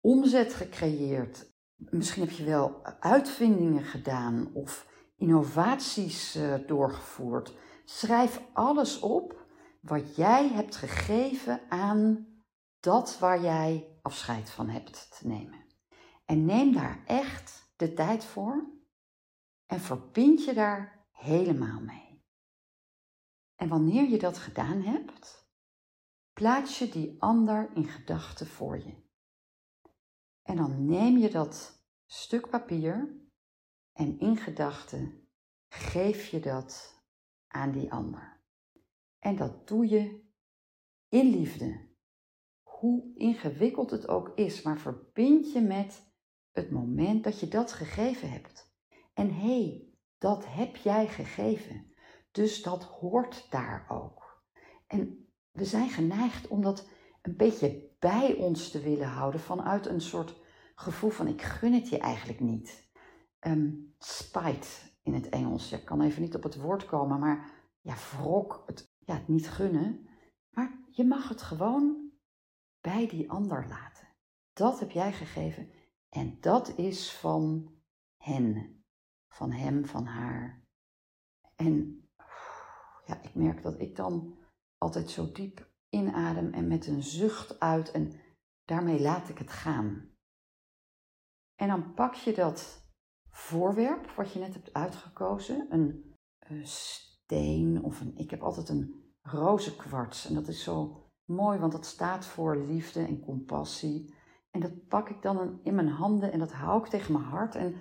omzet 0.00 0.54
gecreëerd? 0.54 1.54
Misschien 1.76 2.22
heb 2.22 2.30
je 2.30 2.44
wel 2.44 2.84
uitvindingen 3.00 3.84
gedaan 3.84 4.50
of 4.54 4.88
innovaties 5.16 6.38
doorgevoerd. 6.66 7.54
Schrijf 7.84 8.42
alles 8.52 9.00
op 9.00 9.45
wat 9.86 10.16
jij 10.16 10.48
hebt 10.48 10.76
gegeven 10.76 11.60
aan 11.68 12.26
dat 12.80 13.18
waar 13.18 13.40
jij 13.40 13.98
afscheid 14.02 14.50
van 14.50 14.68
hebt 14.68 15.18
te 15.18 15.26
nemen. 15.26 15.64
En 16.24 16.44
neem 16.44 16.72
daar 16.72 17.04
echt 17.04 17.72
de 17.76 17.92
tijd 17.92 18.24
voor 18.24 18.70
en 19.66 19.80
verbind 19.80 20.44
je 20.44 20.54
daar 20.54 21.06
helemaal 21.10 21.80
mee. 21.80 22.24
En 23.56 23.68
wanneer 23.68 24.08
je 24.08 24.18
dat 24.18 24.38
gedaan 24.38 24.80
hebt, 24.82 25.48
plaats 26.32 26.78
je 26.78 26.88
die 26.88 27.22
ander 27.22 27.70
in 27.74 27.88
gedachten 27.88 28.46
voor 28.46 28.78
je. 28.78 29.04
En 30.42 30.56
dan 30.56 30.84
neem 30.84 31.16
je 31.16 31.30
dat 31.30 31.84
stuk 32.06 32.48
papier 32.48 33.20
en 33.92 34.18
in 34.18 34.36
gedachten 34.36 35.28
geef 35.68 36.26
je 36.26 36.40
dat 36.40 37.02
aan 37.46 37.72
die 37.72 37.92
ander. 37.92 38.35
En 39.26 39.36
dat 39.36 39.68
doe 39.68 39.88
je 39.88 40.20
in 41.08 41.30
liefde. 41.30 41.88
Hoe 42.62 43.12
ingewikkeld 43.14 43.90
het 43.90 44.08
ook 44.08 44.32
is, 44.34 44.62
maar 44.62 44.78
verbind 44.78 45.52
je 45.52 45.60
met 45.60 46.02
het 46.52 46.70
moment 46.70 47.24
dat 47.24 47.40
je 47.40 47.48
dat 47.48 47.72
gegeven 47.72 48.30
hebt. 48.30 48.74
En 49.14 49.34
hé, 49.34 49.62
hey, 49.62 49.88
dat 50.18 50.44
heb 50.48 50.76
jij 50.76 51.08
gegeven. 51.08 51.92
Dus 52.30 52.62
dat 52.62 52.84
hoort 52.84 53.46
daar 53.50 53.86
ook. 53.88 54.44
En 54.86 55.28
we 55.50 55.64
zijn 55.64 55.88
geneigd 55.88 56.48
om 56.48 56.62
dat 56.62 56.88
een 57.22 57.36
beetje 57.36 57.90
bij 57.98 58.34
ons 58.34 58.70
te 58.70 58.80
willen 58.80 59.08
houden 59.08 59.40
vanuit 59.40 59.86
een 59.86 60.00
soort 60.00 60.40
gevoel 60.74 61.10
van 61.10 61.26
ik 61.26 61.42
gun 61.42 61.72
het 61.72 61.88
je 61.88 61.98
eigenlijk 61.98 62.40
niet. 62.40 62.90
Um, 63.40 63.94
spite 63.98 64.68
in 65.02 65.14
het 65.14 65.28
Engels. 65.28 65.72
Ik 65.72 65.84
kan 65.84 66.00
even 66.00 66.22
niet 66.22 66.34
op 66.34 66.42
het 66.42 66.60
woord 66.60 66.86
komen, 66.86 67.18
maar 67.18 67.50
ja, 67.80 67.94
wrok, 68.18 68.62
het, 68.66 68.94
ja, 69.06 69.14
het 69.14 69.28
niet 69.28 69.48
gunnen. 69.48 70.08
Maar 70.50 70.78
je 70.90 71.04
mag 71.04 71.28
het 71.28 71.42
gewoon 71.42 72.10
bij 72.80 73.08
die 73.08 73.30
ander 73.30 73.68
laten. 73.68 74.08
Dat 74.52 74.80
heb 74.80 74.90
jij 74.90 75.12
gegeven 75.12 75.70
en 76.08 76.40
dat 76.40 76.78
is 76.78 77.12
van 77.12 77.70
hen 78.16 78.76
van 79.36 79.52
hem, 79.52 79.86
van 79.86 80.06
haar. 80.06 80.64
En 81.56 82.04
ja, 83.06 83.22
ik 83.22 83.34
merk 83.34 83.62
dat 83.62 83.80
ik 83.80 83.96
dan 83.96 84.38
altijd 84.78 85.10
zo 85.10 85.32
diep 85.32 85.70
inadem 85.88 86.52
en 86.52 86.68
met 86.68 86.86
een 86.86 87.02
zucht 87.02 87.60
uit 87.60 87.90
en 87.90 88.20
daarmee 88.64 89.00
laat 89.00 89.28
ik 89.28 89.38
het 89.38 89.50
gaan. 89.50 90.10
En 91.54 91.68
dan 91.68 91.94
pak 91.94 92.14
je 92.14 92.34
dat 92.34 92.84
voorwerp 93.30 94.10
wat 94.10 94.32
je 94.32 94.38
net 94.38 94.54
hebt 94.54 94.72
uitgekozen, 94.72 95.72
een, 95.72 96.14
een 96.38 96.66
steen 97.26 97.82
of 97.82 98.00
een, 98.00 98.12
ik 98.16 98.30
heb 98.30 98.42
altijd 98.42 98.68
een 98.68 98.94
rozenkwarts 99.22 100.26
en 100.26 100.34
dat 100.34 100.48
is 100.48 100.62
zo 100.62 101.04
mooi, 101.24 101.58
want 101.58 101.72
dat 101.72 101.86
staat 101.86 102.26
voor 102.26 102.56
liefde 102.56 103.00
en 103.00 103.20
compassie. 103.20 104.14
En 104.50 104.60
dat 104.60 104.88
pak 104.88 105.08
ik 105.08 105.22
dan 105.22 105.60
in 105.62 105.74
mijn 105.74 105.88
handen 105.88 106.32
en 106.32 106.38
dat 106.38 106.52
hou 106.52 106.80
ik 106.82 106.86
tegen 106.88 107.12
mijn 107.12 107.24
hart 107.24 107.54
en 107.54 107.74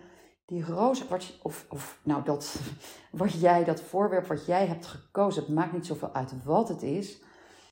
die 0.45 0.65
roze, 0.65 1.07
wat, 1.07 1.39
of, 1.41 1.65
of 1.69 1.99
nou 2.03 2.23
dat, 2.23 2.59
wat 3.11 3.33
jij, 3.33 3.63
dat 3.63 3.81
voorwerp 3.81 4.25
wat 4.25 4.45
jij 4.45 4.67
hebt 4.67 4.85
gekozen, 4.85 5.43
het 5.43 5.53
maakt 5.53 5.73
niet 5.73 5.85
zoveel 5.85 6.13
uit 6.13 6.43
wat 6.43 6.67
het 6.67 6.83
is, 6.83 7.21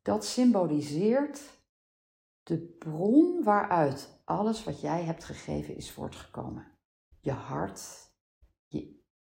dat 0.04 0.26
symboliseert 0.26 1.42
de 2.44 2.76
bron 2.80 3.44
waaruit 3.44 4.22
alles 4.26 4.64
wat 4.64 4.82
jij 4.82 5.04
hebt 5.04 5.24
gegeven 5.24 5.76
is 5.76 5.92
voortgekomen. 5.92 6.68
Je 7.20 7.32
hart, 7.32 8.03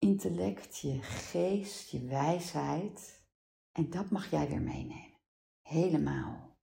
intellect, 0.00 0.78
je 0.78 1.02
geest, 1.02 1.90
je 1.90 2.04
wijsheid. 2.04 3.24
En 3.72 3.90
dat 3.90 4.10
mag 4.10 4.30
jij 4.30 4.48
weer 4.48 4.62
meenemen. 4.62 5.18
Helemaal. 5.62 6.58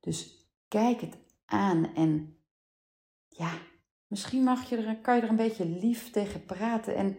Dus 0.00 0.48
kijk 0.68 1.00
het 1.00 1.18
aan 1.44 1.94
en 1.94 2.36
ja, 3.28 3.60
Misschien 4.12 4.42
mag 4.42 4.68
je 4.68 4.76
er, 4.76 5.00
kan 5.00 5.16
je 5.16 5.22
er 5.22 5.28
een 5.28 5.36
beetje 5.36 5.66
lief 5.66 6.10
tegen 6.10 6.44
praten 6.44 6.94
en 6.94 7.16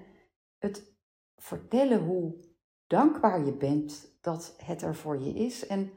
het 0.58 0.96
vertellen 1.36 2.04
hoe 2.04 2.36
dankbaar 2.88 3.46
je 3.46 3.58
bent 3.58 4.18
dat 4.22 4.56
het 4.58 4.82
er 4.82 4.96
voor 4.96 5.20
je 5.20 5.34
is. 5.34 5.68
En 5.68 5.92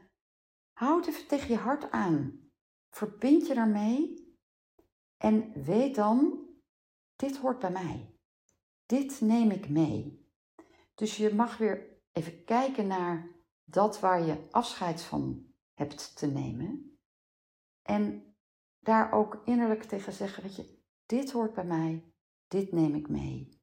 houd 0.73 1.07
even 1.07 1.27
tegen 1.27 1.49
je 1.49 1.55
hart 1.55 1.91
aan. 1.91 2.49
Verbind 2.89 3.47
je 3.47 3.53
daarmee 3.53 4.27
en 5.17 5.63
weet 5.63 5.95
dan, 5.95 6.47
dit 7.15 7.37
hoort 7.37 7.59
bij 7.59 7.71
mij. 7.71 8.16
Dit 8.87 9.21
neem 9.21 9.51
ik 9.51 9.69
mee. 9.69 10.31
Dus 10.95 11.17
je 11.17 11.35
mag 11.35 11.57
weer 11.57 11.87
even 12.11 12.43
kijken 12.43 12.87
naar 12.87 13.31
dat 13.63 13.99
waar 13.99 14.25
je 14.25 14.47
afscheid 14.51 15.01
van 15.01 15.45
hebt 15.73 16.17
te 16.17 16.27
nemen. 16.27 16.97
En 17.81 18.35
daar 18.79 19.11
ook 19.11 19.41
innerlijk 19.45 19.83
tegen 19.83 20.13
zeggen, 20.13 20.43
dat 20.43 20.55
je, 20.55 20.79
dit 21.05 21.31
hoort 21.31 21.53
bij 21.53 21.65
mij, 21.65 22.13
dit 22.47 22.71
neem 22.71 22.95
ik 22.95 23.09
mee. 23.09 23.61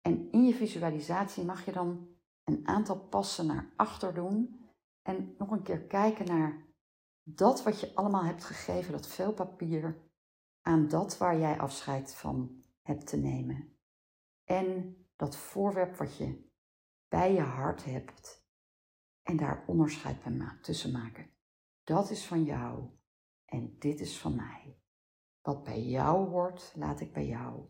En 0.00 0.30
in 0.30 0.44
je 0.44 0.54
visualisatie 0.54 1.44
mag 1.44 1.64
je 1.64 1.72
dan 1.72 2.08
een 2.44 2.68
aantal 2.68 2.98
passen 2.98 3.46
naar 3.46 3.72
achter 3.76 4.14
doen 4.14 4.60
en 5.02 5.34
nog 5.38 5.50
een 5.50 5.62
keer 5.62 5.82
kijken 5.82 6.26
naar 6.26 6.66
dat 7.22 7.62
wat 7.62 7.80
je 7.80 7.94
allemaal 7.94 8.24
hebt 8.24 8.44
gegeven, 8.44 8.92
dat 8.92 9.06
veel 9.06 9.32
papier, 9.32 10.02
aan 10.60 10.88
dat 10.88 11.18
waar 11.18 11.38
jij 11.38 11.58
afscheid 11.58 12.14
van 12.14 12.62
hebt 12.82 13.06
te 13.06 13.16
nemen. 13.16 13.73
En 14.44 14.96
dat 15.16 15.36
voorwerp 15.36 15.96
wat 15.96 16.16
je 16.16 16.50
bij 17.08 17.32
je 17.32 17.40
hart 17.40 17.84
hebt 17.84 18.46
en 19.22 19.36
daar 19.36 19.64
onderscheid 19.66 20.22
tussen 20.62 20.92
maken. 20.92 21.30
Dat 21.84 22.10
is 22.10 22.26
van 22.26 22.44
jou 22.44 22.90
en 23.44 23.76
dit 23.78 24.00
is 24.00 24.18
van 24.18 24.36
mij. 24.36 24.78
Wat 25.42 25.64
bij 25.64 25.82
jou 25.82 26.28
hoort, 26.28 26.72
laat 26.76 27.00
ik 27.00 27.12
bij 27.12 27.26
jou. 27.26 27.68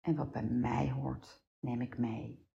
En 0.00 0.16
wat 0.16 0.30
bij 0.30 0.44
mij 0.44 0.90
hoort, 0.90 1.44
neem 1.58 1.80
ik 1.80 1.98
mee. 1.98 2.48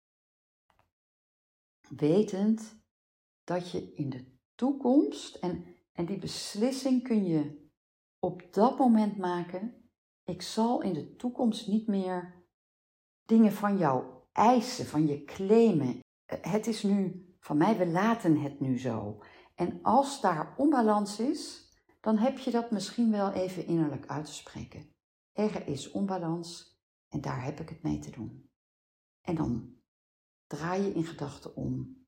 Wetend 1.88 2.84
dat 3.44 3.70
je 3.70 3.94
in 3.94 4.10
de 4.10 4.38
toekomst, 4.54 5.34
en, 5.34 5.64
en 5.92 6.06
die 6.06 6.18
beslissing 6.18 7.02
kun 7.02 7.24
je 7.24 7.70
op 8.18 8.52
dat 8.52 8.78
moment 8.78 9.16
maken, 9.16 9.90
ik 10.24 10.42
zal 10.42 10.82
in 10.82 10.92
de 10.92 11.16
toekomst 11.16 11.68
niet 11.68 11.86
meer 11.86 12.45
dingen 13.26 13.52
van 13.52 13.78
jou 13.78 14.04
eisen, 14.32 14.86
van 14.86 15.06
je 15.06 15.24
claimen. 15.24 16.00
Het 16.26 16.66
is 16.66 16.82
nu 16.82 17.26
van 17.40 17.56
mij, 17.56 17.76
we 17.76 17.86
laten 17.86 18.40
het 18.40 18.60
nu 18.60 18.78
zo. 18.78 19.22
En 19.54 19.82
als 19.82 20.20
daar 20.20 20.54
onbalans 20.56 21.20
is, 21.20 21.70
dan 22.00 22.18
heb 22.18 22.38
je 22.38 22.50
dat 22.50 22.70
misschien 22.70 23.10
wel 23.10 23.32
even 23.32 23.66
innerlijk 23.66 24.06
uit 24.06 24.24
te 24.24 24.34
spreken. 24.34 24.94
Er 25.32 25.66
is 25.66 25.90
onbalans 25.90 26.80
en 27.08 27.20
daar 27.20 27.44
heb 27.44 27.60
ik 27.60 27.68
het 27.68 27.82
mee 27.82 27.98
te 27.98 28.10
doen. 28.10 28.50
En 29.20 29.34
dan 29.34 29.74
draai 30.46 30.82
je 30.82 30.92
in 30.92 31.04
gedachten 31.04 31.56
om 31.56 32.04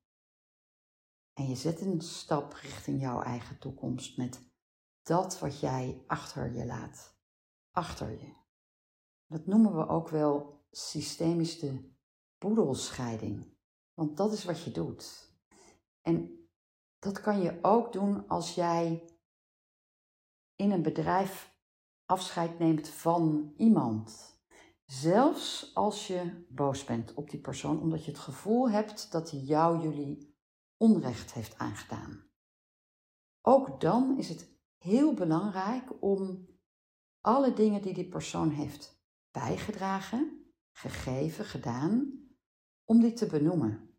en 1.39 1.47
je 1.47 1.55
zet 1.55 1.81
een 1.81 2.01
stap 2.01 2.53
richting 2.53 3.01
jouw 3.01 3.21
eigen 3.21 3.59
toekomst 3.59 4.17
met 4.17 4.51
dat 5.03 5.39
wat 5.39 5.59
jij 5.59 6.03
achter 6.07 6.53
je 6.53 6.65
laat. 6.65 7.17
Achter 7.71 8.11
je. 8.11 8.33
Dat 9.25 9.45
noemen 9.45 9.75
we 9.75 9.87
ook 9.87 10.09
wel 10.09 10.58
systemisch 10.71 11.59
de 11.59 11.93
boedelscheiding. 12.37 13.57
Want 13.93 14.17
dat 14.17 14.31
is 14.31 14.43
wat 14.43 14.63
je 14.63 14.71
doet. 14.71 15.33
En 16.01 16.47
dat 16.99 17.21
kan 17.21 17.41
je 17.41 17.59
ook 17.61 17.93
doen 17.93 18.27
als 18.27 18.55
jij 18.55 19.03
in 20.55 20.71
een 20.71 20.81
bedrijf 20.81 21.57
afscheid 22.05 22.59
neemt 22.59 22.87
van 22.87 23.53
iemand. 23.57 24.37
Zelfs 24.85 25.75
als 25.75 26.07
je 26.07 26.45
boos 26.49 26.83
bent 26.83 27.13
op 27.13 27.29
die 27.29 27.39
persoon, 27.39 27.81
omdat 27.81 28.05
je 28.05 28.11
het 28.11 28.19
gevoel 28.19 28.69
hebt 28.69 29.11
dat 29.11 29.31
hij 29.31 29.39
jou 29.39 29.81
jullie 29.81 30.37
onrecht 30.77 31.33
heeft 31.33 31.57
aangedaan. 31.57 32.23
Ook 33.41 33.81
dan 33.81 34.17
is 34.17 34.29
het 34.29 34.49
heel 34.77 35.13
belangrijk 35.13 36.03
om 36.03 36.47
alle 37.21 37.53
dingen 37.53 37.81
die 37.81 37.93
die 37.93 38.07
persoon 38.07 38.49
heeft 38.49 39.01
bijgedragen, 39.31 40.38
gegeven, 40.79 41.45
gedaan, 41.45 42.19
om 42.85 43.01
die 43.01 43.13
te 43.13 43.25
benoemen. 43.25 43.97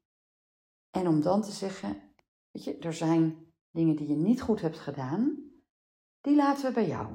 En 0.91 1.09
om 1.09 1.21
dan 1.21 1.43
te 1.43 1.51
zeggen, 1.51 2.03
weet 2.51 2.65
je, 2.65 2.79
er 2.79 2.93
zijn 2.93 3.53
dingen 3.71 3.97
die 3.97 4.09
je 4.09 4.17
niet 4.17 4.43
goed 4.43 4.61
hebt 4.61 4.79
gedaan, 4.79 5.51
die 6.21 6.37
laten 6.37 6.65
we 6.65 6.73
bij 6.73 6.87
jou. 6.87 7.15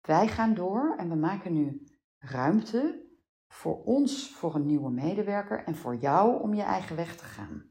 Wij 0.00 0.28
gaan 0.28 0.54
door 0.54 0.94
en 0.96 1.08
we 1.08 1.14
maken 1.14 1.52
nu 1.52 1.86
ruimte 2.18 3.08
voor 3.48 3.84
ons, 3.84 4.30
voor 4.30 4.54
een 4.54 4.66
nieuwe 4.66 4.90
medewerker 4.90 5.64
en 5.64 5.76
voor 5.76 5.96
jou 5.96 6.42
om 6.42 6.54
je 6.54 6.62
eigen 6.62 6.96
weg 6.96 7.16
te 7.16 7.24
gaan. 7.24 7.70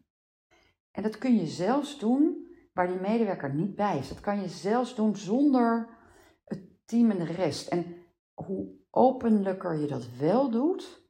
En 0.91 1.03
dat 1.03 1.17
kun 1.17 1.36
je 1.36 1.48
zelfs 1.48 2.00
doen 2.00 2.48
waar 2.74 2.88
die 2.88 3.00
medewerker 3.00 3.53
niet 3.53 3.75
bij 3.75 3.98
is. 3.98 4.10
Dat 4.10 4.20
kan 4.20 4.41
je 4.41 4.48
zelfs 4.48 4.96
doen 4.96 5.15
zonder 5.15 5.98
het 6.43 6.88
team 6.88 7.12
en 7.12 7.17
de 7.17 7.34
rest. 7.34 7.67
En 7.67 7.96
hoe 8.34 8.75
openlijker 8.89 9.75
je 9.75 9.88
dat 9.88 10.10
wel 10.17 10.51
doet, 10.51 11.03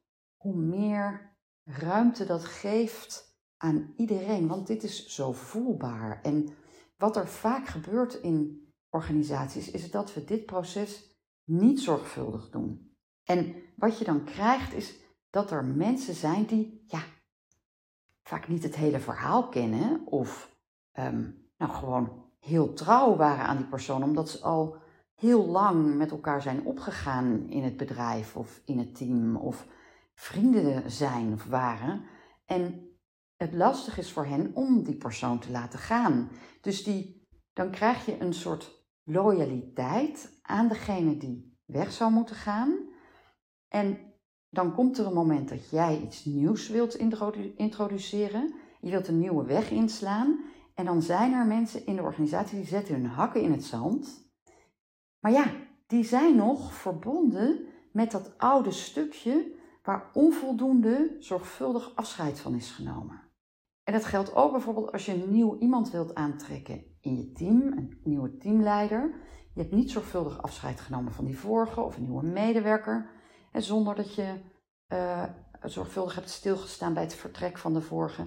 hoe 0.44 0.56
meer 0.56 1.36
ruimte 1.64 2.24
dat 2.24 2.44
geeft 2.44 3.38
aan 3.56 3.92
iedereen. 3.96 4.48
Want 4.48 4.66
dit 4.66 4.82
is 4.82 5.06
zo 5.06 5.32
voelbaar. 5.32 6.20
En 6.22 6.48
wat 6.96 7.16
er 7.16 7.28
vaak 7.28 7.66
gebeurt 7.66 8.14
in 8.14 8.68
organisaties, 8.90 9.70
is 9.70 9.90
dat 9.90 10.14
we 10.14 10.24
dit 10.24 10.46
proces 10.46 11.18
niet 11.44 11.80
zorgvuldig 11.80 12.50
doen. 12.50 12.96
En 13.22 13.54
wat 13.76 13.98
je 13.98 14.04
dan 14.04 14.24
krijgt, 14.24 14.72
is 14.72 14.94
dat 15.30 15.50
er 15.50 15.64
mensen 15.64 16.14
zijn 16.14 16.44
die, 16.44 16.84
ja, 16.86 17.02
vaak 18.22 18.48
niet 18.48 18.62
het 18.62 18.76
hele 18.76 19.00
verhaal 19.00 19.48
kennen 19.48 20.06
of 20.06 20.56
ehm, 20.92 21.30
nou 21.56 21.72
gewoon 21.72 22.24
heel 22.40 22.72
trouw 22.72 23.16
waren 23.16 23.44
aan 23.44 23.56
die 23.56 23.66
persoon, 23.66 24.02
omdat 24.02 24.30
ze 24.30 24.40
al 24.40 24.76
heel 25.14 25.46
lang 25.46 25.94
met 25.94 26.10
elkaar 26.10 26.42
zijn 26.42 26.64
opgegaan 26.64 27.48
in 27.48 27.62
het 27.62 27.76
bedrijf 27.76 28.36
of 28.36 28.60
in 28.64 28.78
het 28.78 28.94
team 28.94 29.36
of 29.36 29.66
vrienden 30.14 30.90
zijn 30.90 31.32
of 31.32 31.44
waren. 31.44 32.04
En 32.44 32.88
het 33.36 33.54
lastig 33.54 33.98
is 33.98 34.12
voor 34.12 34.26
hen 34.26 34.50
om 34.54 34.82
die 34.82 34.96
persoon 34.96 35.38
te 35.38 35.50
laten 35.50 35.78
gaan. 35.78 36.30
Dus 36.60 36.84
die, 36.84 37.28
dan 37.52 37.70
krijg 37.70 38.06
je 38.06 38.20
een 38.20 38.34
soort 38.34 38.86
loyaliteit 39.02 40.38
aan 40.42 40.68
degene 40.68 41.16
die 41.16 41.58
weg 41.64 41.92
zou 41.92 42.12
moeten 42.12 42.36
gaan. 42.36 42.88
En 43.68 43.98
dan 44.48 44.74
komt 44.74 44.98
er 44.98 45.06
een 45.06 45.12
moment 45.12 45.48
dat 45.48 45.70
jij 45.70 46.00
iets 46.00 46.24
nieuws 46.24 46.68
wilt 46.68 46.94
introduceren. 47.56 48.54
Je 48.80 48.90
wilt 48.90 49.08
een 49.08 49.18
nieuwe 49.18 49.44
weg 49.44 49.70
inslaan. 49.70 50.44
En 50.74 50.84
dan 50.84 51.02
zijn 51.02 51.32
er 51.32 51.46
mensen 51.46 51.86
in 51.86 51.96
de 51.96 52.02
organisatie 52.02 52.58
die 52.58 52.66
zetten 52.66 52.94
hun 52.94 53.06
hakken 53.06 53.42
in 53.42 53.52
het 53.52 53.64
zand. 53.64 54.32
Maar 55.20 55.32
ja, 55.32 55.52
die 55.86 56.04
zijn 56.04 56.36
nog 56.36 56.74
verbonden 56.74 57.66
met 57.92 58.10
dat 58.10 58.38
oude 58.38 58.70
stukje 58.70 59.54
waar 59.84 60.10
onvoldoende 60.12 61.16
zorgvuldig 61.18 61.96
afscheid 61.96 62.40
van 62.40 62.54
is 62.54 62.70
genomen. 62.70 63.22
En 63.82 63.92
dat 63.92 64.04
geldt 64.04 64.34
ook 64.34 64.52
bijvoorbeeld 64.52 64.92
als 64.92 65.06
je 65.06 65.12
een 65.12 65.30
nieuw 65.30 65.58
iemand 65.58 65.90
wilt 65.90 66.14
aantrekken 66.14 66.84
in 67.00 67.16
je 67.16 67.32
team, 67.32 67.62
een 67.62 68.00
nieuwe 68.04 68.36
teamleider. 68.36 69.14
Je 69.54 69.60
hebt 69.60 69.72
niet 69.72 69.90
zorgvuldig 69.90 70.42
afscheid 70.42 70.80
genomen 70.80 71.12
van 71.12 71.24
die 71.24 71.38
vorige 71.38 71.80
of 71.80 71.96
een 71.96 72.02
nieuwe 72.02 72.26
medewerker. 72.26 73.10
En 73.52 73.62
zonder 73.62 73.94
dat 73.94 74.14
je 74.14 74.40
uh, 74.88 75.24
zorgvuldig 75.62 76.14
hebt 76.14 76.30
stilgestaan 76.30 76.94
bij 76.94 77.02
het 77.02 77.14
vertrek 77.14 77.58
van 77.58 77.74
de 77.74 77.80
vorige. 77.80 78.26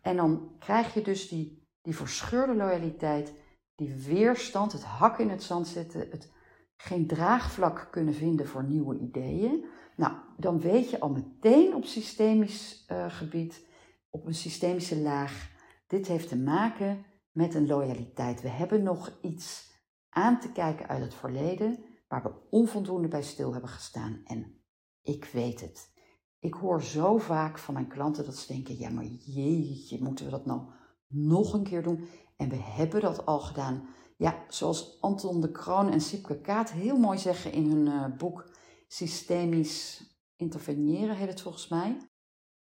En 0.00 0.16
dan 0.16 0.50
krijg 0.58 0.94
je 0.94 1.02
dus 1.02 1.28
die, 1.28 1.68
die 1.82 1.96
verscheurde 1.96 2.54
loyaliteit, 2.54 3.34
die 3.74 3.94
weerstand, 3.94 4.72
het 4.72 4.84
hak 4.84 5.18
in 5.18 5.30
het 5.30 5.42
zand 5.42 5.66
zetten, 5.66 6.00
het 6.10 6.32
geen 6.76 7.06
draagvlak 7.06 7.88
kunnen 7.90 8.14
vinden 8.14 8.48
voor 8.48 8.64
nieuwe 8.64 8.98
ideeën. 8.98 9.64
Nou, 10.00 10.12
dan 10.36 10.60
weet 10.60 10.90
je 10.90 11.00
al 11.00 11.10
meteen 11.10 11.74
op 11.74 11.84
systemisch 11.84 12.84
uh, 12.88 13.10
gebied, 13.10 13.66
op 14.10 14.26
een 14.26 14.34
systemische 14.34 14.98
laag, 14.98 15.50
dit 15.86 16.06
heeft 16.06 16.28
te 16.28 16.36
maken 16.36 17.04
met 17.32 17.54
een 17.54 17.66
loyaliteit. 17.66 18.42
We 18.42 18.48
hebben 18.48 18.82
nog 18.82 19.18
iets 19.22 19.72
aan 20.08 20.40
te 20.40 20.52
kijken 20.52 20.88
uit 20.88 21.02
het 21.02 21.14
verleden 21.14 21.78
waar 22.08 22.22
we 22.22 22.32
onvoldoende 22.50 23.08
bij 23.08 23.22
stil 23.22 23.52
hebben 23.52 23.70
gestaan. 23.70 24.20
En 24.24 24.62
ik 25.02 25.24
weet 25.24 25.60
het. 25.60 25.92
Ik 26.38 26.54
hoor 26.54 26.82
zo 26.82 27.18
vaak 27.18 27.58
van 27.58 27.74
mijn 27.74 27.88
klanten 27.88 28.24
dat 28.24 28.36
ze 28.36 28.52
denken: 28.52 28.78
ja, 28.78 28.90
maar 28.90 29.04
jeetje, 29.04 30.02
moeten 30.02 30.24
we 30.24 30.30
dat 30.30 30.46
nou 30.46 30.60
nog 31.08 31.52
een 31.52 31.64
keer 31.64 31.82
doen? 31.82 32.08
En 32.36 32.48
we 32.48 32.56
hebben 32.56 33.00
dat 33.00 33.26
al 33.26 33.40
gedaan. 33.40 33.88
Ja, 34.16 34.44
zoals 34.48 35.00
Anton 35.00 35.40
de 35.40 35.50
Kroon 35.50 35.90
en 35.90 36.00
Sipke 36.00 36.40
Kaat 36.40 36.70
heel 36.70 36.98
mooi 36.98 37.18
zeggen 37.18 37.52
in 37.52 37.70
hun 37.70 37.86
uh, 37.86 38.16
boek 38.16 38.58
Systemisch 38.92 40.08
Interveneren, 40.36 41.16
heet 41.16 41.28
het 41.28 41.40
volgens 41.40 41.68
mij. 41.68 42.10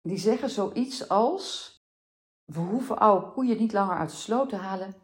Die 0.02 0.18
zeggen 0.18 0.50
zoiets 0.50 1.08
als: 1.08 1.74
We 2.44 2.60
hoeven 2.60 2.98
oude 2.98 3.32
koeien 3.32 3.58
niet 3.58 3.72
langer 3.72 3.96
uit 3.96 4.10
de 4.10 4.16
sloot 4.16 4.48
te 4.48 4.56
halen 4.56 4.94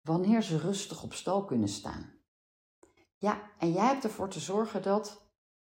wanneer 0.00 0.42
ze 0.42 0.58
rustig 0.58 1.02
op 1.02 1.12
stal 1.12 1.44
kunnen 1.44 1.68
staan. 1.68 2.12
Ja, 3.16 3.50
en 3.58 3.72
jij 3.72 3.86
hebt 3.86 4.04
ervoor 4.04 4.28
te 4.28 4.40
zorgen 4.40 4.82
dat 4.82 5.30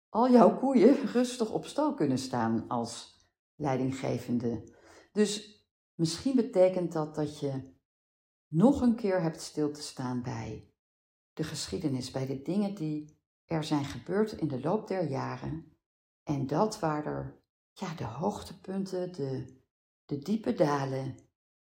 al 0.09 0.29
jouw 0.31 0.57
koeien 0.57 1.05
rustig 1.17 1.51
op 1.51 1.65
stal 1.65 1.93
kunnen 1.93 2.19
staan 2.19 2.67
als 2.67 3.19
leidinggevende. 3.55 4.75
Dus 5.11 5.63
misschien 5.93 6.35
betekent 6.35 6.91
dat 6.91 7.15
dat 7.15 7.39
je 7.39 7.73
nog 8.47 8.81
een 8.81 8.95
keer 8.95 9.21
hebt 9.21 9.41
stil 9.41 9.71
te 9.71 9.81
staan 9.81 10.21
bij 10.21 10.73
de 11.33 11.43
geschiedenis, 11.43 12.11
bij 12.11 12.25
de 12.25 12.41
dingen 12.41 12.75
die 12.75 13.14
er 13.45 13.63
zijn 13.63 13.86
gebeurd 13.86 14.31
in 14.31 14.47
de 14.47 14.60
loop 14.60 14.88
der 14.88 15.10
jaren. 15.10 15.73
En 16.23 16.47
dat 16.47 16.79
waar 16.79 17.05
er 17.05 17.43
ja, 17.71 17.93
de 17.93 18.03
hoogtepunten, 18.03 19.13
de, 19.13 19.45
de 20.05 20.19
diepe 20.19 20.53
dalen, 20.53 21.15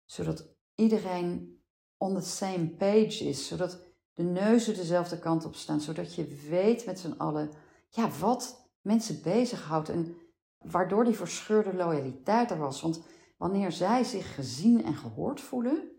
zodat 0.06 0.56
iedereen 0.76 1.62
on 1.98 2.14
the 2.14 2.26
same 2.26 2.68
page 2.68 3.24
is, 3.24 3.48
zodat 3.48 3.84
de 4.14 4.24
neuzen 4.24 4.76
dezelfde 4.76 5.20
kant 5.20 5.46
op 5.46 5.56
staan, 5.56 5.82
zodat 5.82 6.16
je 6.16 6.48
weet 6.50 6.86
met 6.86 7.00
z'n 7.00 7.16
allen 7.18 7.52
ja, 7.90 8.10
wat 8.10 8.72
mensen 8.82 9.22
bezighoudt 9.22 9.90
en 9.90 10.16
waardoor 10.58 11.04
die 11.04 11.16
verscheurde 11.16 11.74
loyaliteit 11.74 12.52
er 12.52 12.58
was. 12.58 12.82
Want 12.82 13.04
wanneer 13.38 13.72
zij 13.72 14.04
zich 14.04 14.36
gezien 14.36 14.84
en 14.84 14.96
gehoord 14.96 15.42
voelen, 15.42 15.92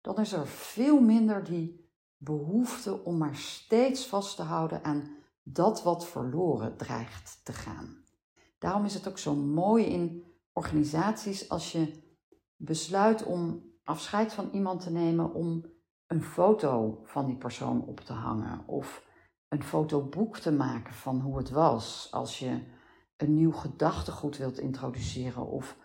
dan 0.00 0.18
is 0.18 0.32
er 0.32 0.46
veel 0.46 1.00
minder 1.00 1.44
die 1.44 1.79
behoefte 2.22 3.04
om 3.04 3.18
maar 3.18 3.36
steeds 3.36 4.06
vast 4.06 4.36
te 4.36 4.42
houden 4.42 4.84
aan 4.84 5.16
dat 5.42 5.82
wat 5.82 6.06
verloren 6.06 6.76
dreigt 6.76 7.40
te 7.44 7.52
gaan. 7.52 8.04
Daarom 8.58 8.84
is 8.84 8.94
het 8.94 9.08
ook 9.08 9.18
zo 9.18 9.34
mooi 9.34 9.84
in 9.84 10.24
organisaties 10.52 11.48
als 11.48 11.72
je 11.72 12.02
besluit 12.56 13.24
om 13.24 13.62
afscheid 13.84 14.32
van 14.32 14.48
iemand 14.52 14.80
te 14.80 14.90
nemen 14.90 15.34
om 15.34 15.64
een 16.06 16.22
foto 16.22 17.00
van 17.04 17.26
die 17.26 17.36
persoon 17.36 17.84
op 17.86 18.00
te 18.00 18.12
hangen 18.12 18.66
of 18.66 19.06
een 19.48 19.62
fotoboek 19.62 20.38
te 20.38 20.52
maken 20.52 20.94
van 20.94 21.20
hoe 21.20 21.36
het 21.36 21.50
was 21.50 22.08
als 22.10 22.38
je 22.38 22.60
een 23.16 23.34
nieuw 23.34 23.52
gedachtegoed 23.52 24.36
wilt 24.36 24.58
introduceren 24.58 25.46
of 25.46 25.76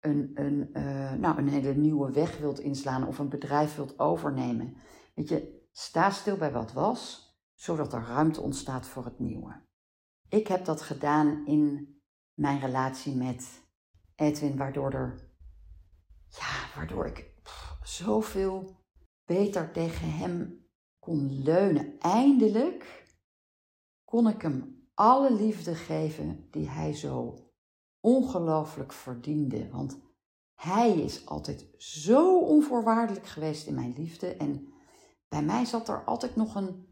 een, 0.00 0.30
een, 0.34 0.70
uh, 0.72 1.12
nou, 1.12 1.38
een 1.38 1.48
hele 1.48 1.74
nieuwe 1.74 2.10
weg 2.10 2.38
wilt 2.38 2.60
inslaan 2.60 3.06
of 3.06 3.18
een 3.18 3.28
bedrijf 3.28 3.76
wilt 3.76 3.98
overnemen. 3.98 4.76
Weet 5.14 5.28
je, 5.28 5.65
sta 5.78 6.10
stil 6.10 6.36
bij 6.36 6.52
wat 6.52 6.72
was, 6.72 7.30
zodat 7.54 7.92
er 7.92 8.04
ruimte 8.04 8.40
ontstaat 8.40 8.86
voor 8.86 9.04
het 9.04 9.18
nieuwe. 9.18 9.64
Ik 10.28 10.46
heb 10.46 10.64
dat 10.64 10.82
gedaan 10.82 11.46
in 11.46 11.94
mijn 12.34 12.60
relatie 12.60 13.14
met 13.14 13.62
Edwin, 14.14 14.56
waardoor 14.56 14.92
er, 14.92 15.30
ja, 16.28 16.74
waardoor 16.74 17.06
ik 17.06 17.34
zoveel 17.82 18.84
beter 19.24 19.72
tegen 19.72 20.10
hem 20.12 20.66
kon 20.98 21.42
leunen. 21.42 21.98
Eindelijk 21.98 23.06
kon 24.04 24.28
ik 24.28 24.42
hem 24.42 24.88
alle 24.94 25.32
liefde 25.32 25.74
geven 25.74 26.48
die 26.50 26.68
hij 26.68 26.94
zo 26.94 27.34
ongelooflijk 28.00 28.92
verdiende. 28.92 29.70
Want 29.70 29.98
hij 30.54 30.90
is 30.90 31.26
altijd 31.26 31.66
zo 31.76 32.40
onvoorwaardelijk 32.40 33.26
geweest 33.26 33.66
in 33.66 33.74
mijn 33.74 33.94
liefde. 33.96 34.36
En 34.36 34.74
bij 35.36 35.44
mij 35.44 35.64
zat 35.64 35.88
er 35.88 36.04
altijd 36.04 36.36
nog 36.36 36.54
een, 36.54 36.86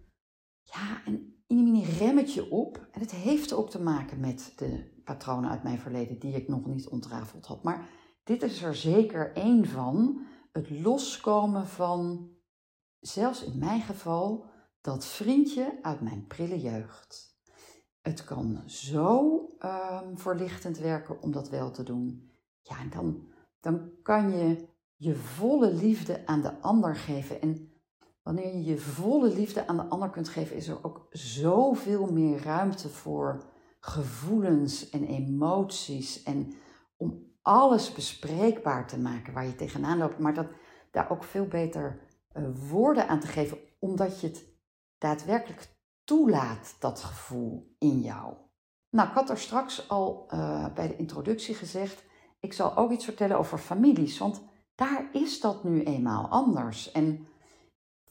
ja, 0.63 1.03
een 1.07 1.45
mini 1.47 1.85
remmetje 1.85 2.51
op. 2.51 2.89
En 2.91 3.01
het 3.01 3.11
heeft 3.11 3.53
ook 3.53 3.71
te 3.71 3.83
maken 3.83 4.21
met 4.21 4.53
de 4.57 5.01
patronen 5.05 5.51
uit 5.51 5.63
mijn 5.63 5.79
verleden 5.79 6.19
die 6.19 6.35
ik 6.35 6.49
nog 6.49 6.67
niet 6.67 6.89
ontrafeld 6.89 7.47
had. 7.47 7.63
Maar 7.63 7.89
dit 8.23 8.43
is 8.43 8.63
er 8.63 8.75
zeker 8.75 9.37
één 9.37 9.67
van. 9.67 10.27
Het 10.53 10.71
loskomen 10.71 11.67
van, 11.67 12.31
zelfs 13.01 13.45
in 13.45 13.59
mijn 13.59 13.81
geval, 13.81 14.47
dat 14.81 15.07
vriendje 15.07 15.79
uit 15.83 16.01
mijn 16.01 16.27
prille 16.27 16.61
jeugd. 16.61 17.39
Het 18.01 18.25
kan 18.25 18.63
zo 18.67 19.39
um, 19.59 20.19
verlichtend 20.19 20.79
werken 20.79 21.23
om 21.23 21.33
dat 21.33 21.49
wel 21.49 21.71
te 21.71 21.83
doen. 21.83 22.31
Ja, 22.61 22.79
en 22.79 22.91
dan, 22.91 23.29
dan 23.61 23.91
kan 24.03 24.31
je 24.31 24.69
je 24.97 25.15
volle 25.15 25.73
liefde 25.73 26.27
aan 26.27 26.41
de 26.41 26.61
ander 26.61 26.97
geven. 26.97 27.41
En 27.41 27.74
wanneer 28.25 28.55
je 28.55 28.65
je 28.65 28.79
volle 28.79 29.29
liefde 29.29 29.67
aan 29.67 29.77
de 29.77 29.83
ander 29.83 30.11
kunt 30.11 30.29
geven, 30.29 30.57
is 30.57 30.69
er 30.69 30.85
ook 30.85 31.07
zoveel 31.11 32.13
meer 32.13 32.43
ruimte 32.43 32.89
voor 32.89 33.45
gevoelens 33.81 34.91
en 34.91 35.05
emoties. 35.05 36.23
En 36.23 36.55
om 36.97 37.33
alles 37.43 37.93
bespreekbaar 37.93 38.87
te 38.87 38.99
maken 38.99 39.33
waar 39.33 39.47
je 39.47 39.55
tegenaan 39.55 39.99
loopt. 39.99 40.19
Maar 40.19 40.35
dat, 40.35 40.47
daar 40.91 41.11
ook 41.11 41.25
veel 41.25 41.47
beter 41.47 42.01
uh, 42.33 42.45
woorden 42.71 43.09
aan 43.09 43.21
te 43.21 43.27
geven, 43.27 43.59
omdat 43.79 44.21
je 44.21 44.27
het 44.27 44.45
daadwerkelijk 44.99 45.69
toelaat, 46.05 46.77
dat 46.79 47.01
gevoel 47.01 47.77
in 47.79 48.01
jou. 48.01 48.35
Nou, 48.91 49.09
ik 49.09 49.15
had 49.15 49.31
er 49.31 49.39
straks 49.39 49.89
al 49.89 50.29
uh, 50.35 50.75
bij 50.75 50.89
de 50.89 50.97
introductie 50.97 51.55
gezegd, 51.55 52.05
ik 52.41 52.53
zal 52.53 52.77
ook 52.77 52.91
iets 52.91 53.05
vertellen 53.05 53.39
over 53.39 53.59
families, 53.59 54.19
want 54.19 54.43
daar 54.75 55.09
is 55.13 55.41
dat 55.41 55.65
nu 55.65 55.83
eenmaal 55.83 56.29
anders. 56.29 56.93
En 56.93 57.27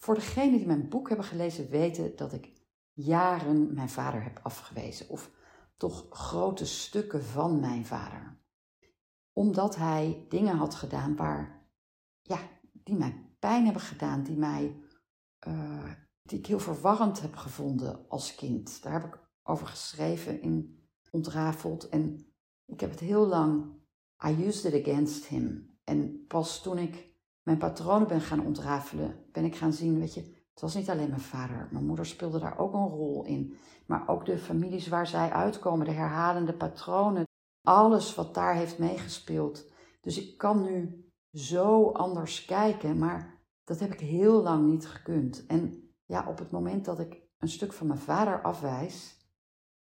voor 0.04 0.16
degenen 0.16 0.58
die 0.58 0.68
mijn 0.68 0.90
boek 0.90 1.08
hebben 1.08 1.26
gelezen, 1.26 1.70
weten 1.70 2.16
dat 2.16 2.34
ik 2.34 2.54
jaren 2.94 3.74
mijn 3.74 3.90
vader 3.90 4.24
heb 4.24 4.40
afgewezen, 4.44 5.10
of 5.10 5.32
toch 5.78 6.06
grote 6.10 6.66
stukken 6.66 7.24
van 7.24 7.60
mijn 7.60 7.86
vader. 7.86 8.42
Omdat 9.34 9.76
hij 9.76 10.26
dingen 10.30 10.58
had 10.58 10.76
gedaan 10.76 11.16
waar, 11.16 11.68
ja, 12.22 12.40
die 12.72 12.96
mij 12.96 13.36
pijn 13.40 13.64
hebben 13.64 13.82
gedaan, 13.82 14.24
die 14.24 14.38
mij, 14.38 14.82
uh, 15.48 15.92
die 16.22 16.40
ik 16.40 16.46
heel 16.46 16.60
verwarrend 16.60 17.22
heb 17.22 17.36
gevonden 17.36 18.10
als 18.10 18.36
kind. 18.36 18.82
Daar 18.82 18.94
heb 18.94 19.04
ik 19.04 19.20
over 19.44 19.68
geschreven 19.68 20.42
in 20.42 20.84
Ontrafeld. 21.12 21.90
En 21.90 22.34
ik 22.66 22.80
heb 22.80 22.90
het 22.90 23.00
heel 23.00 23.28
lang, 23.28 23.74
I 24.26 24.46
used 24.48 24.74
it 24.74 24.88
against 24.88 25.26
him. 25.26 25.78
En 25.84 26.26
pas 26.28 26.62
toen 26.62 26.78
ik 26.78 27.13
mijn 27.44 27.58
patronen 27.58 28.08
ben 28.08 28.22
gaan 28.22 28.46
ontrafelen, 28.46 29.26
ben 29.32 29.46
ik 29.46 29.56
gaan 29.56 29.74
zien, 29.74 30.00
weet 30.00 30.14
je, 30.14 30.22
het 30.54 30.62
was 30.62 30.76
niet 30.76 30.90
alleen 30.90 31.10
mijn 31.10 31.22
vader. 31.22 31.68
Mijn 31.72 31.86
moeder 31.86 32.06
speelde 32.06 32.40
daar 32.40 32.58
ook 32.58 32.74
een 32.74 32.88
rol 32.88 33.26
in. 33.26 33.58
Maar 33.86 34.08
ook 34.08 34.26
de 34.26 34.38
families 34.38 34.88
waar 34.88 35.08
zij 35.08 35.32
uitkomen, 35.32 35.86
de 35.86 35.92
herhalende 35.92 36.54
patronen. 36.54 37.24
Alles 37.62 38.16
wat 38.16 38.34
daar 38.34 38.56
heeft 38.56 38.80
meegespeeld. 38.80 39.66
Dus 40.02 40.18
ik 40.18 40.38
kan 40.38 40.62
nu 40.62 41.08
zo 41.32 41.92
anders 41.92 42.46
kijken, 42.46 42.98
maar 42.98 43.42
dat 43.64 43.80
heb 43.80 43.94
ik 43.94 44.00
heel 44.00 44.42
lang 44.42 44.70
niet 44.70 44.88
gekund. 44.88 45.46
En 45.46 45.90
ja, 46.06 46.28
op 46.28 46.38
het 46.38 46.52
moment 46.52 46.86
dat 46.86 47.00
ik 47.00 47.22
een 47.38 47.50
stuk 47.50 47.74
van 47.74 47.88
mijn 47.88 48.00
vader 48.00 48.42
afwijs, 48.42 49.18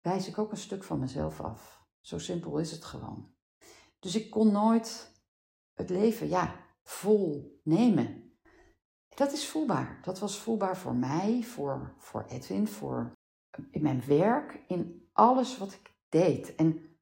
wijs 0.00 0.28
ik 0.28 0.38
ook 0.38 0.50
een 0.50 0.56
stuk 0.56 0.84
van 0.84 0.98
mezelf 0.98 1.40
af. 1.40 1.84
Zo 2.00 2.18
simpel 2.18 2.58
is 2.58 2.70
het 2.70 2.84
gewoon. 2.84 3.34
Dus 3.98 4.14
ik 4.14 4.30
kon 4.30 4.52
nooit 4.52 5.14
het 5.74 5.90
leven, 5.90 6.28
ja, 6.28 6.54
vol 6.90 7.60
nemen. 7.64 8.32
Dat 9.08 9.32
is 9.32 9.48
voelbaar. 9.48 9.98
Dat 10.02 10.18
was 10.18 10.40
voelbaar 10.40 10.76
voor 10.76 10.94
mij, 10.94 11.42
voor, 11.42 11.94
voor 11.98 12.24
Edwin, 12.28 12.68
voor 12.68 13.12
in 13.70 13.82
mijn 13.82 14.02
werk, 14.06 14.60
in 14.66 15.08
alles 15.12 15.58
wat 15.58 15.72
ik 15.72 15.94
deed. 16.08 16.54
En 16.54 16.98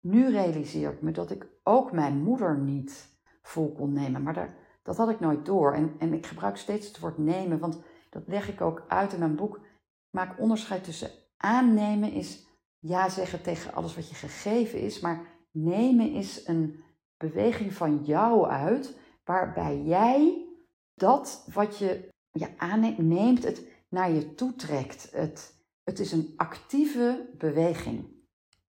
nu 0.00 0.30
realiseer 0.30 0.92
ik 0.92 1.02
me 1.02 1.10
dat 1.10 1.30
ik 1.30 1.46
ook 1.62 1.92
mijn 1.92 2.22
moeder 2.22 2.58
niet 2.58 3.08
vol 3.42 3.72
kon 3.72 3.92
nemen. 3.92 4.22
Maar 4.22 4.34
daar, 4.34 4.56
dat 4.82 4.96
had 4.96 5.08
ik 5.08 5.20
nooit 5.20 5.46
door. 5.46 5.72
En, 5.74 5.94
en 5.98 6.12
ik 6.12 6.26
gebruik 6.26 6.56
steeds 6.56 6.86
het 6.86 6.98
woord 6.98 7.18
nemen, 7.18 7.58
want 7.58 7.80
dat 8.10 8.22
leg 8.26 8.48
ik 8.48 8.60
ook 8.60 8.84
uit 8.88 9.12
in 9.12 9.18
mijn 9.18 9.36
boek. 9.36 9.56
Ik 9.56 9.62
maak 10.10 10.38
onderscheid 10.38 10.84
tussen 10.84 11.10
aannemen 11.36 12.12
is 12.12 12.46
ja 12.78 13.08
zeggen 13.08 13.42
tegen 13.42 13.74
alles 13.74 13.94
wat 13.94 14.08
je 14.08 14.14
gegeven 14.14 14.80
is, 14.80 15.00
maar 15.00 15.26
nemen 15.50 16.12
is 16.12 16.46
een 16.46 16.82
beweging 17.16 17.72
van 17.72 18.04
jou 18.04 18.46
uit, 18.48 19.02
waarbij 19.24 19.82
jij 19.82 20.46
dat 20.94 21.48
wat 21.52 21.78
je, 21.78 22.08
je 22.30 22.58
aanneemt, 22.58 22.98
neemt, 22.98 23.44
het 23.44 23.66
naar 23.88 24.10
je 24.10 24.34
toe 24.34 24.54
trekt. 24.54 25.10
Het, 25.12 25.54
het 25.84 25.98
is 25.98 26.12
een 26.12 26.32
actieve 26.36 27.30
beweging. 27.38 28.04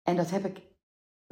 En 0.03 0.17
dat 0.17 0.31
heb 0.31 0.45
ik 0.45 0.63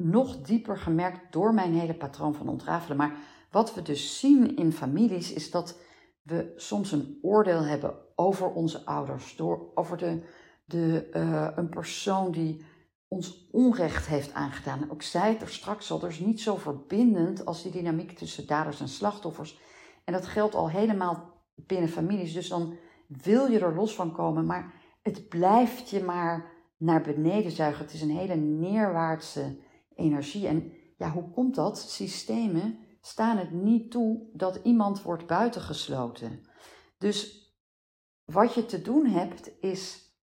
nog 0.03 0.41
dieper 0.41 0.77
gemerkt 0.77 1.31
door 1.31 1.53
mijn 1.53 1.73
hele 1.73 1.95
patroon 1.95 2.35
van 2.35 2.49
ontrafelen. 2.49 2.97
Maar 2.97 3.17
wat 3.51 3.73
we 3.73 3.81
dus 3.81 4.19
zien 4.19 4.55
in 4.55 4.71
families 4.71 5.33
is 5.33 5.51
dat 5.51 5.77
we 6.21 6.53
soms 6.55 6.91
een 6.91 7.19
oordeel 7.21 7.63
hebben 7.63 7.95
over 8.15 8.51
onze 8.51 8.85
ouders, 8.85 9.35
door, 9.35 9.71
over 9.75 9.97
de, 9.97 10.23
de, 10.65 11.09
uh, 11.13 11.47
een 11.55 11.69
persoon 11.69 12.31
die 12.31 12.65
ons 13.09 13.47
onrecht 13.51 14.07
heeft 14.07 14.33
aangedaan. 14.33 14.91
Ook 14.91 15.01
zei 15.01 15.33
het 15.33 15.41
er 15.41 15.49
straks 15.49 15.91
al, 15.91 16.05
is 16.05 16.19
niet 16.19 16.41
zo 16.41 16.55
verbindend 16.55 17.45
als 17.45 17.63
die 17.63 17.71
dynamiek 17.71 18.11
tussen 18.11 18.47
daders 18.47 18.79
en 18.79 18.87
slachtoffers. 18.87 19.59
En 20.03 20.13
dat 20.13 20.25
geldt 20.25 20.55
al 20.55 20.69
helemaal 20.69 21.43
binnen 21.55 21.89
families. 21.89 22.33
Dus 22.33 22.47
dan 22.47 22.77
wil 23.07 23.45
je 23.45 23.59
er 23.59 23.75
los 23.75 23.95
van 23.95 24.11
komen, 24.11 24.45
maar 24.45 24.73
het 25.01 25.29
blijft 25.29 25.89
je 25.89 26.03
maar 26.03 26.51
naar 26.77 27.01
beneden 27.01 27.51
zuigen. 27.51 27.85
Het 27.85 27.93
is 27.93 28.01
een 28.01 28.17
hele 28.17 28.35
neerwaartse 28.35 29.57
energie. 29.95 30.47
En 30.47 30.71
ja, 30.97 31.11
hoe 31.11 31.29
komt 31.29 31.55
dat? 31.55 31.79
Systemen 31.79 32.79
staan 33.01 33.37
het 33.37 33.51
niet 33.51 33.91
toe 33.91 34.29
dat 34.33 34.59
iemand 34.63 35.01
wordt 35.01 35.27
buitengesloten. 35.27 36.43
Dus 36.97 37.47
wat 38.25 38.53
je 38.53 38.65
te 38.65 38.81
doen 38.81 39.05
hebt, 39.05 39.51
is 39.59 40.13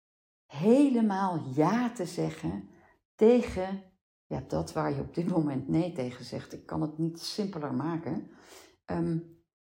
helemaal 0.47 1.43
ja 1.55 1.91
te 1.91 2.05
zeggen 2.05 2.69
tegen 3.17 3.83
ja, 4.27 4.45
dat 4.49 4.73
waar 4.73 4.95
je 4.95 5.01
op 5.01 5.15
dit 5.15 5.29
moment 5.29 5.69
nee 5.69 5.93
tegen 5.93 6.25
zegt. 6.25 6.53
Ik 6.53 6.67
kan 6.67 6.81
het 6.81 6.99
niet 6.99 7.21
simpeler 7.21 7.75
maken. 7.75 8.31
Ehm, 8.85 9.19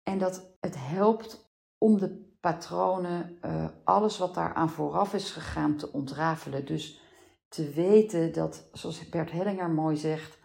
en 0.03 0.19
dat 0.19 0.57
het 0.61 0.75
helpt 0.79 1.55
om 1.79 1.99
de 1.99 2.29
patronen, 2.41 3.39
uh, 3.43 3.69
alles 3.85 4.19
wat 4.19 4.35
daar 4.35 4.55
aan 4.55 4.71
vooraf 4.71 5.15
is 5.15 5.31
gegaan, 5.31 5.77
te 5.77 5.93
ontrafelen. 5.93 6.67
Dus 6.67 7.01
te 7.49 7.71
weten 7.71 8.33
dat, 8.33 8.69
zoals 8.73 9.09
Bert 9.09 9.31
Hellinger 9.31 9.71
mooi 9.71 9.97
zegt, 9.97 10.39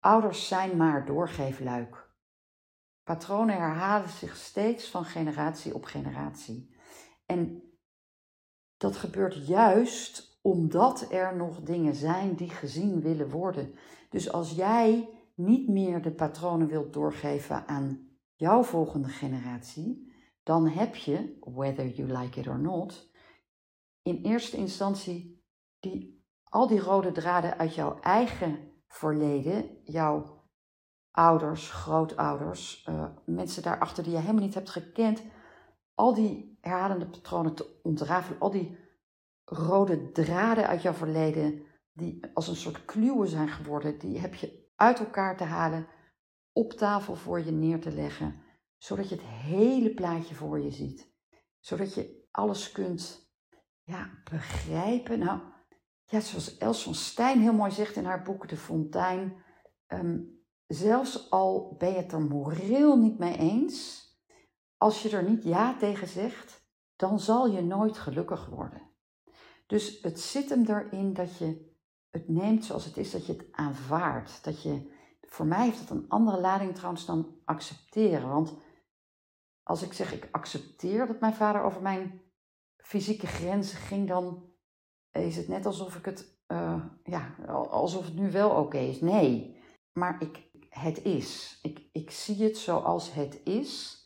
ouders 0.00 0.48
zijn 0.48 0.76
maar 0.76 1.06
doorgeefluik. 1.06 2.14
Patronen 3.02 3.56
herhalen 3.56 4.08
zich 4.08 4.36
steeds 4.36 4.90
van 4.90 5.04
generatie 5.04 5.74
op 5.74 5.84
generatie. 5.84 6.76
En 7.26 7.62
dat 8.76 8.96
gebeurt 8.96 9.46
juist 9.46 10.35
omdat 10.46 11.06
er 11.10 11.36
nog 11.36 11.62
dingen 11.62 11.94
zijn 11.94 12.34
die 12.34 12.50
gezien 12.50 13.00
willen 13.00 13.30
worden. 13.30 13.74
Dus 14.10 14.32
als 14.32 14.50
jij 14.50 15.08
niet 15.34 15.68
meer 15.68 16.02
de 16.02 16.12
patronen 16.12 16.68
wilt 16.68 16.92
doorgeven 16.92 17.68
aan 17.68 18.08
jouw 18.34 18.62
volgende 18.62 19.08
generatie, 19.08 20.12
dan 20.42 20.68
heb 20.68 20.94
je, 20.94 21.38
whether 21.40 21.88
you 21.88 22.18
like 22.18 22.40
it 22.40 22.46
or 22.46 22.58
not, 22.58 23.10
in 24.02 24.16
eerste 24.22 24.56
instantie 24.56 25.44
die, 25.80 26.24
al 26.44 26.66
die 26.66 26.80
rode 26.80 27.12
draden 27.12 27.58
uit 27.58 27.74
jouw 27.74 28.00
eigen 28.00 28.58
verleden, 28.88 29.80
jouw 29.84 30.44
ouders, 31.10 31.70
grootouders, 31.70 32.86
uh, 32.88 33.06
mensen 33.24 33.62
daarachter 33.62 34.02
die 34.02 34.12
je 34.12 34.18
helemaal 34.18 34.42
niet 34.42 34.54
hebt 34.54 34.70
gekend, 34.70 35.22
al 35.94 36.14
die 36.14 36.58
herhalende 36.60 37.06
patronen 37.06 37.54
te 37.54 37.80
ontrafelen, 37.82 38.40
al 38.40 38.50
die 38.50 38.84
rode 39.46 40.12
draden 40.12 40.66
uit 40.66 40.82
jouw 40.82 40.92
verleden, 40.92 41.64
die 41.92 42.20
als 42.34 42.48
een 42.48 42.56
soort 42.56 42.84
kluwen 42.84 43.28
zijn 43.28 43.48
geworden, 43.48 43.98
die 43.98 44.18
heb 44.18 44.34
je 44.34 44.64
uit 44.76 44.98
elkaar 44.98 45.36
te 45.36 45.44
halen, 45.44 45.86
op 46.52 46.72
tafel 46.72 47.14
voor 47.14 47.44
je 47.44 47.52
neer 47.52 47.80
te 47.80 47.92
leggen, 47.92 48.42
zodat 48.78 49.08
je 49.08 49.14
het 49.14 49.24
hele 49.24 49.94
plaatje 49.94 50.34
voor 50.34 50.60
je 50.60 50.70
ziet. 50.70 51.14
Zodat 51.58 51.94
je 51.94 52.26
alles 52.30 52.72
kunt 52.72 53.30
ja, 53.82 54.10
begrijpen. 54.30 55.18
Nou, 55.18 55.40
ja, 56.04 56.20
zoals 56.20 56.56
Els 56.56 56.82
van 56.82 56.94
Stijn 56.94 57.40
heel 57.40 57.52
mooi 57.52 57.70
zegt 57.70 57.96
in 57.96 58.04
haar 58.04 58.22
boek 58.22 58.48
De 58.48 58.56
Fontein, 58.56 59.36
ehm, 59.86 60.20
zelfs 60.66 61.30
al 61.30 61.74
ben 61.78 61.90
je 61.90 61.96
het 61.96 62.12
er 62.12 62.20
moreel 62.20 62.98
niet 62.98 63.18
mee 63.18 63.36
eens, 63.36 64.04
als 64.76 65.02
je 65.02 65.16
er 65.16 65.28
niet 65.28 65.44
ja 65.44 65.76
tegen 65.76 66.08
zegt, 66.08 66.64
dan 66.96 67.20
zal 67.20 67.46
je 67.46 67.62
nooit 67.62 67.98
gelukkig 67.98 68.46
worden. 68.46 68.94
Dus 69.66 70.02
het 70.02 70.20
zit 70.20 70.48
hem 70.48 70.64
erin 70.64 71.12
dat 71.12 71.38
je 71.38 71.74
het 72.10 72.28
neemt 72.28 72.64
zoals 72.64 72.84
het 72.84 72.96
is, 72.96 73.10
dat 73.10 73.26
je 73.26 73.32
het 73.32 73.46
aanvaardt. 73.50 74.44
Dat 74.44 74.62
je, 74.62 74.90
voor 75.20 75.46
mij 75.46 75.64
heeft 75.64 75.78
dat 75.78 75.90
een 75.90 76.08
andere 76.08 76.40
lading 76.40 76.74
trouwens 76.74 77.06
dan 77.06 77.40
accepteren. 77.44 78.28
Want 78.28 78.54
als 79.62 79.82
ik 79.82 79.92
zeg 79.92 80.12
ik 80.12 80.28
accepteer 80.30 81.06
dat 81.06 81.20
mijn 81.20 81.34
vader 81.34 81.62
over 81.62 81.82
mijn 81.82 82.20
fysieke 82.76 83.26
grenzen 83.26 83.78
ging, 83.78 84.08
dan 84.08 84.54
is 85.10 85.36
het 85.36 85.48
net 85.48 85.66
alsof 85.66 85.96
ik 85.96 86.04
het, 86.04 86.38
uh, 86.48 86.84
ja, 87.04 87.34
alsof 87.70 88.04
het 88.04 88.14
nu 88.14 88.30
wel 88.30 88.50
oké 88.50 88.78
is. 88.78 89.00
Nee, 89.00 89.60
maar 89.92 90.22
ik, 90.22 90.50
het 90.68 91.02
is. 91.02 91.58
Ik, 91.62 91.88
ik 91.92 92.10
zie 92.10 92.44
het 92.44 92.56
zoals 92.56 93.12
het 93.12 93.40
is 93.44 94.00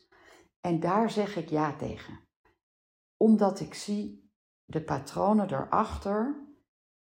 en 0.61 0.79
daar 0.79 1.09
zeg 1.09 1.35
ik 1.35 1.49
ja 1.49 1.75
tegen. 1.75 2.19
Omdat 3.17 3.59
ik 3.59 3.73
zie 3.73 4.30
de 4.71 4.81
patronen 4.81 5.53
erachter, 5.53 6.35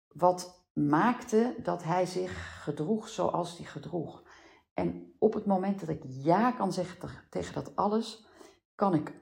wat 0.08 0.66
maakte 0.72 1.54
dat 1.62 1.82
hij 1.82 2.06
zich 2.06 2.62
gedroeg 2.62 3.08
zoals 3.08 3.56
hij 3.56 3.66
gedroeg. 3.66 4.22
En 4.74 5.14
op 5.18 5.34
het 5.34 5.46
moment 5.46 5.80
dat 5.80 5.88
ik 5.88 6.02
ja 6.06 6.50
kan 6.50 6.72
zeggen 6.72 7.10
tegen 7.30 7.54
dat 7.54 7.76
alles, 7.76 8.26
kan 8.74 8.94
ik 8.94 9.14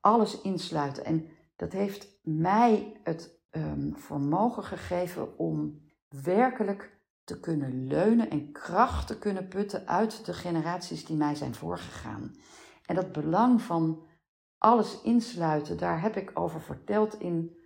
alles 0.00 0.40
insluiten. 0.40 1.04
En 1.04 1.28
dat 1.56 1.72
heeft 1.72 2.18
mij 2.22 3.00
het 3.02 3.40
um, 3.50 3.96
vermogen 3.96 4.62
gegeven 4.62 5.38
om 5.38 5.80
werkelijk 6.08 7.00
te 7.24 7.40
kunnen 7.40 7.86
leunen 7.86 8.30
en 8.30 8.52
kracht 8.52 9.06
te 9.06 9.18
kunnen 9.18 9.48
putten 9.48 9.86
uit 9.86 10.24
de 10.24 10.32
generaties 10.34 11.04
die 11.04 11.16
mij 11.16 11.34
zijn 11.34 11.54
voorgegaan. 11.54 12.34
En 12.86 12.94
dat 12.94 13.12
belang 13.12 13.62
van 13.62 14.06
alles 14.58 15.02
insluiten, 15.02 15.78
daar 15.78 16.00
heb 16.00 16.16
ik 16.16 16.30
over 16.34 16.60
verteld 16.60 17.20
in 17.20 17.56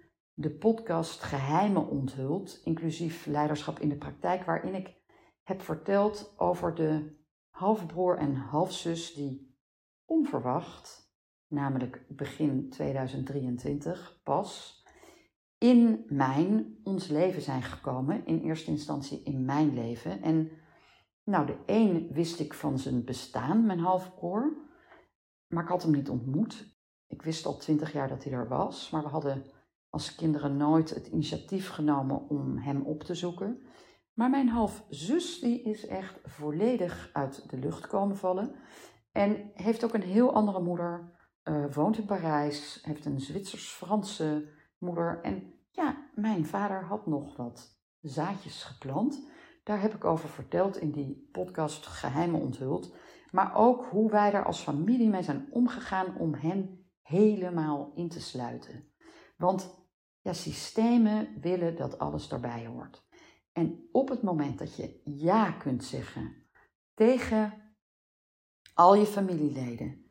de 0.41 0.51
podcast 0.51 1.23
Geheimen 1.23 1.89
onthuld, 1.89 2.61
inclusief 2.65 3.27
leiderschap 3.27 3.79
in 3.79 3.89
de 3.89 3.97
praktijk, 3.97 4.45
waarin 4.45 4.75
ik 4.75 4.95
heb 5.43 5.63
verteld 5.63 6.35
over 6.37 6.75
de 6.75 7.19
halfbroer 7.49 8.19
en 8.19 8.35
halfzus 8.35 9.15
die 9.15 9.57
onverwacht, 10.05 11.15
namelijk 11.47 12.05
begin 12.09 12.71
2023 12.71 14.21
pas, 14.25 14.85
in 15.59 16.05
mijn, 16.09 16.79
ons 16.85 17.09
leven 17.09 17.43
zijn 17.43 17.63
gekomen. 17.63 18.27
In 18.27 18.41
eerste 18.41 18.71
instantie 18.71 19.23
in 19.23 19.45
mijn 19.45 19.75
leven. 19.75 20.23
En 20.23 20.51
nou, 21.25 21.47
de 21.47 21.57
een 21.67 22.09
wist 22.13 22.41
ik 22.41 22.55
van 22.55 22.79
zijn 22.79 23.05
bestaan, 23.05 23.67
mijn 23.67 23.81
halfbroer. 23.81 24.57
Maar 25.49 25.63
ik 25.63 25.69
had 25.69 25.83
hem 25.83 25.93
niet 25.93 26.11
ontmoet. 26.11 26.79
Ik 27.07 27.23
wist 27.23 27.47
al 27.47 27.57
twintig 27.57 27.93
jaar 27.93 28.09
dat 28.09 28.25
hij 28.25 28.33
er 28.33 28.49
was. 28.49 28.91
Maar 28.91 29.03
we 29.03 29.09
hadden 29.09 29.45
als 29.91 30.15
kinderen 30.15 30.57
nooit 30.57 30.95
het 30.95 31.07
initiatief 31.07 31.69
genomen 31.69 32.29
om 32.29 32.59
hem 32.59 32.83
op 32.83 33.03
te 33.03 33.15
zoeken. 33.15 33.63
Maar 34.15 34.31
mijn 34.31 34.49
halfzus 34.49 35.41
die 35.41 35.63
is 35.63 35.87
echt 35.87 36.21
volledig 36.25 37.11
uit 37.13 37.51
de 37.51 37.59
lucht 37.59 37.87
komen 37.87 38.17
vallen. 38.17 38.55
En 39.13 39.51
heeft 39.55 39.85
ook 39.85 39.95
een 39.95 40.03
heel 40.03 40.33
andere 40.33 40.61
moeder. 40.61 41.19
Uh, 41.45 41.73
woont 41.73 41.99
in 41.99 42.05
Parijs. 42.05 42.79
Heeft 42.83 43.05
een 43.05 43.21
Zwitsers-Franse 43.21 44.49
moeder. 44.79 45.21
En 45.23 45.55
ja, 45.71 46.09
mijn 46.15 46.47
vader 46.47 46.85
had 46.85 47.07
nog 47.07 47.37
wat 47.37 47.81
zaadjes 48.01 48.63
geplant. 48.63 49.29
Daar 49.65 49.81
heb 49.81 49.95
ik 49.95 50.05
over 50.05 50.29
verteld 50.29 50.77
in 50.77 50.91
die 50.91 51.29
podcast 51.33 51.87
Geheimen 51.87 52.41
onthuld. 52.41 52.95
Maar 53.31 53.55
ook 53.55 53.85
hoe 53.85 54.11
wij 54.11 54.33
er 54.33 54.45
als 54.45 54.61
familie 54.61 55.09
mee 55.09 55.23
zijn 55.23 55.49
omgegaan 55.51 56.17
om 56.17 56.35
hen 56.35 56.85
helemaal 57.03 57.93
in 57.95 58.09
te 58.09 58.21
sluiten. 58.21 58.85
Want 59.37 59.80
ja, 60.23 60.33
systemen 60.33 61.41
willen 61.41 61.77
dat 61.77 61.99
alles 61.99 62.29
daarbij 62.29 62.67
hoort. 62.67 63.03
En 63.53 63.89
op 63.93 64.09
het 64.09 64.23
moment 64.23 64.59
dat 64.59 64.77
je 64.77 65.01
ja 65.05 65.53
kunt 65.53 65.85
zeggen 65.85 66.47
tegen 66.95 67.75
al 68.75 68.95
je 68.95 69.07
familieleden, 69.07 70.07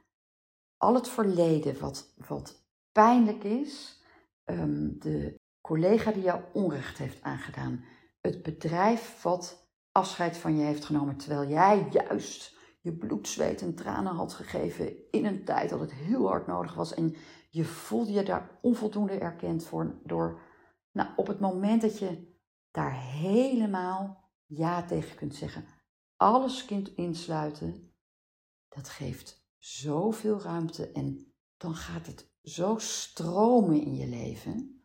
al 0.78 0.94
het 0.94 1.10
verleden 1.10 1.80
wat, 1.80 2.14
wat 2.28 2.66
pijnlijk 2.92 3.44
is, 3.44 4.04
ehm, 4.44 4.98
de 5.00 5.36
collega 5.62 6.12
die 6.12 6.24
jou 6.24 6.44
onrecht 6.54 6.98
heeft 6.98 7.22
aangedaan, 7.22 7.86
het 8.22 8.44
bedrijf 8.44 9.22
wat 9.22 9.70
afscheid 9.92 10.38
van 10.38 10.58
je 10.58 10.64
heeft 10.64 10.86
genomen 10.86 11.18
terwijl 11.18 11.50
jij 11.50 11.88
juist 11.92 12.58
je 12.80 12.94
bloed, 12.94 13.28
zweet 13.28 13.62
en 13.62 13.76
tranen 13.76 14.16
had 14.16 14.34
gegeven 14.34 15.12
in 15.12 15.26
een 15.26 15.46
tijd 15.46 15.70
dat 15.70 15.80
het 15.80 15.94
heel 15.94 16.28
hard 16.28 16.48
nodig 16.48 16.74
was 16.74 16.94
en 16.94 17.16
je 17.50 17.66
voelde 17.66 18.12
je 18.12 18.24
daar 18.24 18.60
onvoldoende 18.62 19.18
erkend 19.18 19.64
voor 19.64 20.00
door. 20.04 20.42
Nou, 20.92 21.10
op 21.16 21.28
het 21.28 21.40
moment 21.40 21.82
dat 21.82 22.00
je 22.00 22.38
daar 22.72 23.02
helemaal 23.02 24.32
ja 24.46 24.86
tegen 24.86 25.16
kunt 25.16 25.36
zeggen, 25.36 25.66
alles 26.16 26.66
kunt 26.66 26.96
insluiten, 26.96 27.94
dat 28.70 28.90
geeft 28.90 29.48
zoveel 29.58 30.42
ruimte 30.42 30.92
en 30.92 31.34
dan 31.58 31.76
gaat 31.76 32.06
het 32.06 32.32
zo 32.42 32.78
stromen 32.78 33.82
in 33.82 33.96
je 33.96 34.08
leven. 34.08 34.84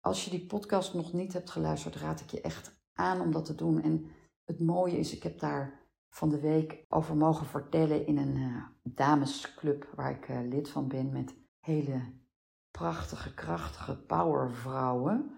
Als 0.00 0.24
je 0.24 0.30
die 0.30 0.46
podcast 0.46 0.94
nog 0.94 1.12
niet 1.12 1.32
hebt 1.32 1.50
geluisterd, 1.50 1.96
raad 1.96 2.20
ik 2.20 2.30
je 2.30 2.40
echt 2.40 2.76
aan 2.92 3.20
om 3.20 3.32
dat 3.32 3.44
te 3.44 3.54
doen. 3.54 3.82
En 3.82 4.10
het 4.44 4.60
mooie 4.60 4.98
is, 4.98 5.14
ik 5.14 5.22
heb 5.22 5.38
daar 5.38 5.83
van 6.14 6.28
de 6.28 6.40
week 6.40 6.84
over 6.88 7.16
mogen 7.16 7.46
vertellen 7.46 8.06
in 8.06 8.18
een 8.18 8.36
uh, 8.36 8.62
damesclub 8.82 9.92
waar 9.94 10.10
ik 10.10 10.28
uh, 10.28 10.48
lid 10.48 10.70
van 10.70 10.88
ben 10.88 11.12
met 11.12 11.34
hele 11.60 12.12
prachtige, 12.70 13.34
krachtige 13.34 13.96
powervrouwen. 13.96 15.34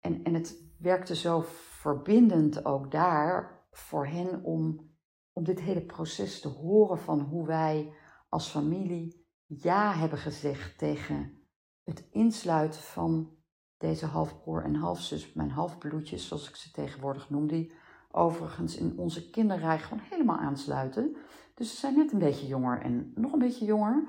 En, 0.00 0.22
en 0.24 0.34
het 0.34 0.72
werkte 0.78 1.14
zo 1.14 1.44
verbindend 1.80 2.64
ook 2.64 2.90
daar 2.90 3.64
voor 3.70 4.06
hen 4.06 4.42
om, 4.44 4.90
om 5.32 5.44
dit 5.44 5.60
hele 5.60 5.84
proces 5.86 6.40
te 6.40 6.48
horen 6.48 6.98
van 6.98 7.20
hoe 7.20 7.46
wij 7.46 7.94
als 8.28 8.48
familie 8.48 9.26
ja 9.46 9.92
hebben 9.92 10.18
gezegd 10.18 10.78
tegen 10.78 11.46
het 11.82 12.08
insluiten 12.10 12.80
van 12.80 13.36
deze 13.76 14.06
halfbroer 14.06 14.64
en 14.64 14.74
halfzus, 14.74 15.32
mijn 15.32 15.50
halfbloedjes 15.50 16.28
zoals 16.28 16.48
ik 16.48 16.56
ze 16.56 16.70
tegenwoordig 16.70 17.30
noem, 17.30 17.46
die 17.46 17.72
overigens 18.12 18.76
in 18.76 18.94
onze 18.96 19.30
kinderrij 19.30 19.78
gewoon 19.78 20.02
helemaal 20.10 20.36
aansluiten. 20.36 21.16
Dus 21.54 21.70
ze 21.70 21.76
zijn 21.76 21.96
net 21.96 22.12
een 22.12 22.18
beetje 22.18 22.46
jonger 22.46 22.80
en 22.82 23.12
nog 23.14 23.32
een 23.32 23.38
beetje 23.38 23.64
jonger. 23.64 24.02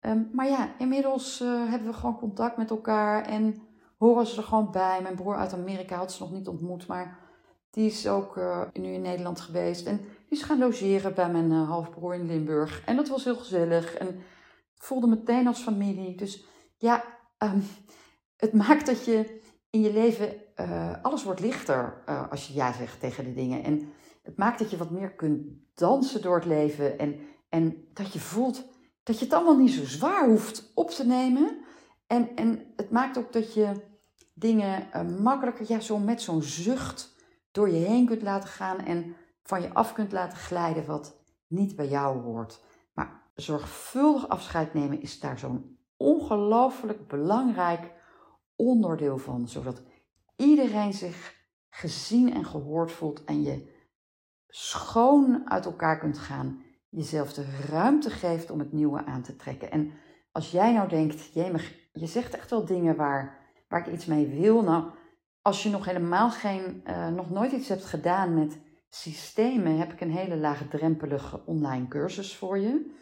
Ehm, 0.00 0.22
maar 0.32 0.46
ja, 0.46 0.68
inmiddels 0.78 1.40
uh, 1.40 1.70
hebben 1.70 1.88
we 1.88 1.94
gewoon 1.94 2.18
contact 2.18 2.56
met 2.56 2.70
elkaar 2.70 3.26
en 3.26 3.56
horen 3.98 4.26
ze 4.26 4.36
er 4.36 4.42
gewoon 4.42 4.70
bij. 4.70 5.02
Mijn 5.02 5.14
broer 5.14 5.36
uit 5.36 5.52
Amerika 5.52 5.96
had 5.96 6.12
ze 6.12 6.22
nog 6.22 6.32
niet 6.32 6.48
ontmoet, 6.48 6.86
maar 6.86 7.18
die 7.70 7.86
is 7.86 8.08
ook 8.08 8.36
uh, 8.36 8.60
nu 8.72 8.92
in 8.92 9.02
Nederland 9.02 9.40
geweest. 9.40 9.86
En 9.86 9.96
die 9.96 10.38
is 10.38 10.42
gaan 10.42 10.58
logeren 10.58 11.14
bij 11.14 11.30
mijn 11.30 11.50
uh, 11.50 11.68
halfbroer 11.68 12.14
in 12.14 12.26
Limburg. 12.26 12.84
En 12.84 12.96
dat 12.96 13.08
was 13.08 13.24
heel 13.24 13.36
gezellig 13.36 13.94
en 13.94 14.22
voelde 14.74 15.06
meteen 15.06 15.46
als 15.46 15.62
familie. 15.62 16.16
Dus 16.16 16.44
ja, 16.76 17.04
um, 17.38 17.62
het 18.36 18.52
maakt 18.52 18.86
dat 18.86 19.04
je 19.04 19.40
in 19.70 19.80
je 19.80 19.92
leven, 19.92 20.32
uh, 20.60 21.02
alles 21.02 21.24
wordt 21.24 21.40
lichter 21.40 22.02
uh, 22.08 22.30
als 22.30 22.46
je 22.46 22.54
ja 22.54 22.72
zegt 22.72 23.00
tegen 23.00 23.24
de 23.24 23.34
dingen. 23.34 23.62
En 23.62 23.92
het 24.22 24.36
maakt 24.36 24.58
dat 24.58 24.70
je 24.70 24.76
wat 24.76 24.90
meer 24.90 25.14
kunt 25.14 25.46
dansen 25.74 26.22
door 26.22 26.34
het 26.34 26.44
leven. 26.44 26.98
En, 26.98 27.18
en 27.48 27.88
dat 27.92 28.12
je 28.12 28.20
voelt 28.20 28.64
dat 29.02 29.18
je 29.18 29.24
het 29.24 29.34
allemaal 29.34 29.56
niet 29.56 29.70
zo 29.70 29.84
zwaar 29.84 30.28
hoeft 30.28 30.72
op 30.74 30.90
te 30.90 31.06
nemen. 31.06 31.58
En, 32.06 32.36
en 32.36 32.72
het 32.76 32.90
maakt 32.90 33.18
ook 33.18 33.32
dat 33.32 33.54
je 33.54 33.72
dingen 34.34 34.86
uh, 34.94 35.18
makkelijker, 35.18 35.64
ja, 35.68 35.80
zo 35.80 35.98
met 35.98 36.22
zo'n 36.22 36.42
zucht 36.42 37.14
door 37.50 37.70
je 37.70 37.86
heen 37.86 38.06
kunt 38.06 38.22
laten 38.22 38.48
gaan. 38.48 38.78
En 38.78 39.16
van 39.42 39.62
je 39.62 39.74
af 39.74 39.92
kunt 39.92 40.12
laten 40.12 40.38
glijden 40.38 40.86
wat 40.86 41.16
niet 41.46 41.76
bij 41.76 41.88
jou 41.88 42.20
hoort. 42.20 42.60
Maar 42.92 43.22
zorgvuldig 43.34 44.28
afscheid 44.28 44.74
nemen 44.74 45.00
is 45.00 45.20
daar 45.20 45.38
zo'n 45.38 45.78
ongelooflijk 45.96 47.08
belangrijk 47.08 47.92
onderdeel 48.56 49.18
van, 49.18 49.48
zodat 49.48 49.82
iedereen 50.36 50.92
zich 50.92 51.34
gezien 51.70 52.34
en 52.34 52.44
gehoord 52.44 52.92
voelt 52.92 53.24
en 53.24 53.42
je 53.42 53.72
schoon 54.48 55.50
uit 55.50 55.64
elkaar 55.64 55.98
kunt 55.98 56.18
gaan. 56.18 56.62
Jezelf 56.88 57.32
de 57.32 57.46
ruimte 57.70 58.10
geeft 58.10 58.50
om 58.50 58.58
het 58.58 58.72
nieuwe 58.72 59.04
aan 59.04 59.22
te 59.22 59.36
trekken. 59.36 59.70
En 59.70 59.92
als 60.32 60.50
jij 60.50 60.72
nou 60.72 60.88
denkt, 60.88 61.32
jemig, 61.32 61.74
je 61.92 62.06
zegt 62.06 62.34
echt 62.34 62.50
wel 62.50 62.64
dingen 62.64 62.96
waar, 62.96 63.38
waar 63.68 63.86
ik 63.86 63.94
iets 63.94 64.06
mee 64.06 64.26
wil. 64.26 64.62
Nou, 64.62 64.90
als 65.42 65.62
je 65.62 65.70
nog 65.70 65.84
helemaal 65.84 66.30
geen, 66.30 66.82
uh, 66.86 67.08
nog 67.08 67.30
nooit 67.30 67.52
iets 67.52 67.68
hebt 67.68 67.84
gedaan 67.84 68.34
met 68.34 68.58
systemen, 68.88 69.78
heb 69.78 69.92
ik 69.92 70.00
een 70.00 70.10
hele 70.10 70.36
laagdrempelige 70.36 71.46
online 71.46 71.88
cursus 71.88 72.36
voor 72.36 72.58
je. 72.58 72.92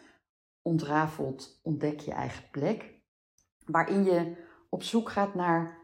Ontrafeld 0.61 1.59
ontdek 1.63 1.99
je 1.99 2.11
eigen 2.11 2.43
plek. 2.51 3.01
Waarin 3.65 4.03
je 4.03 4.35
op 4.69 4.83
zoek 4.83 5.09
gaat 5.09 5.35
naar 5.35 5.82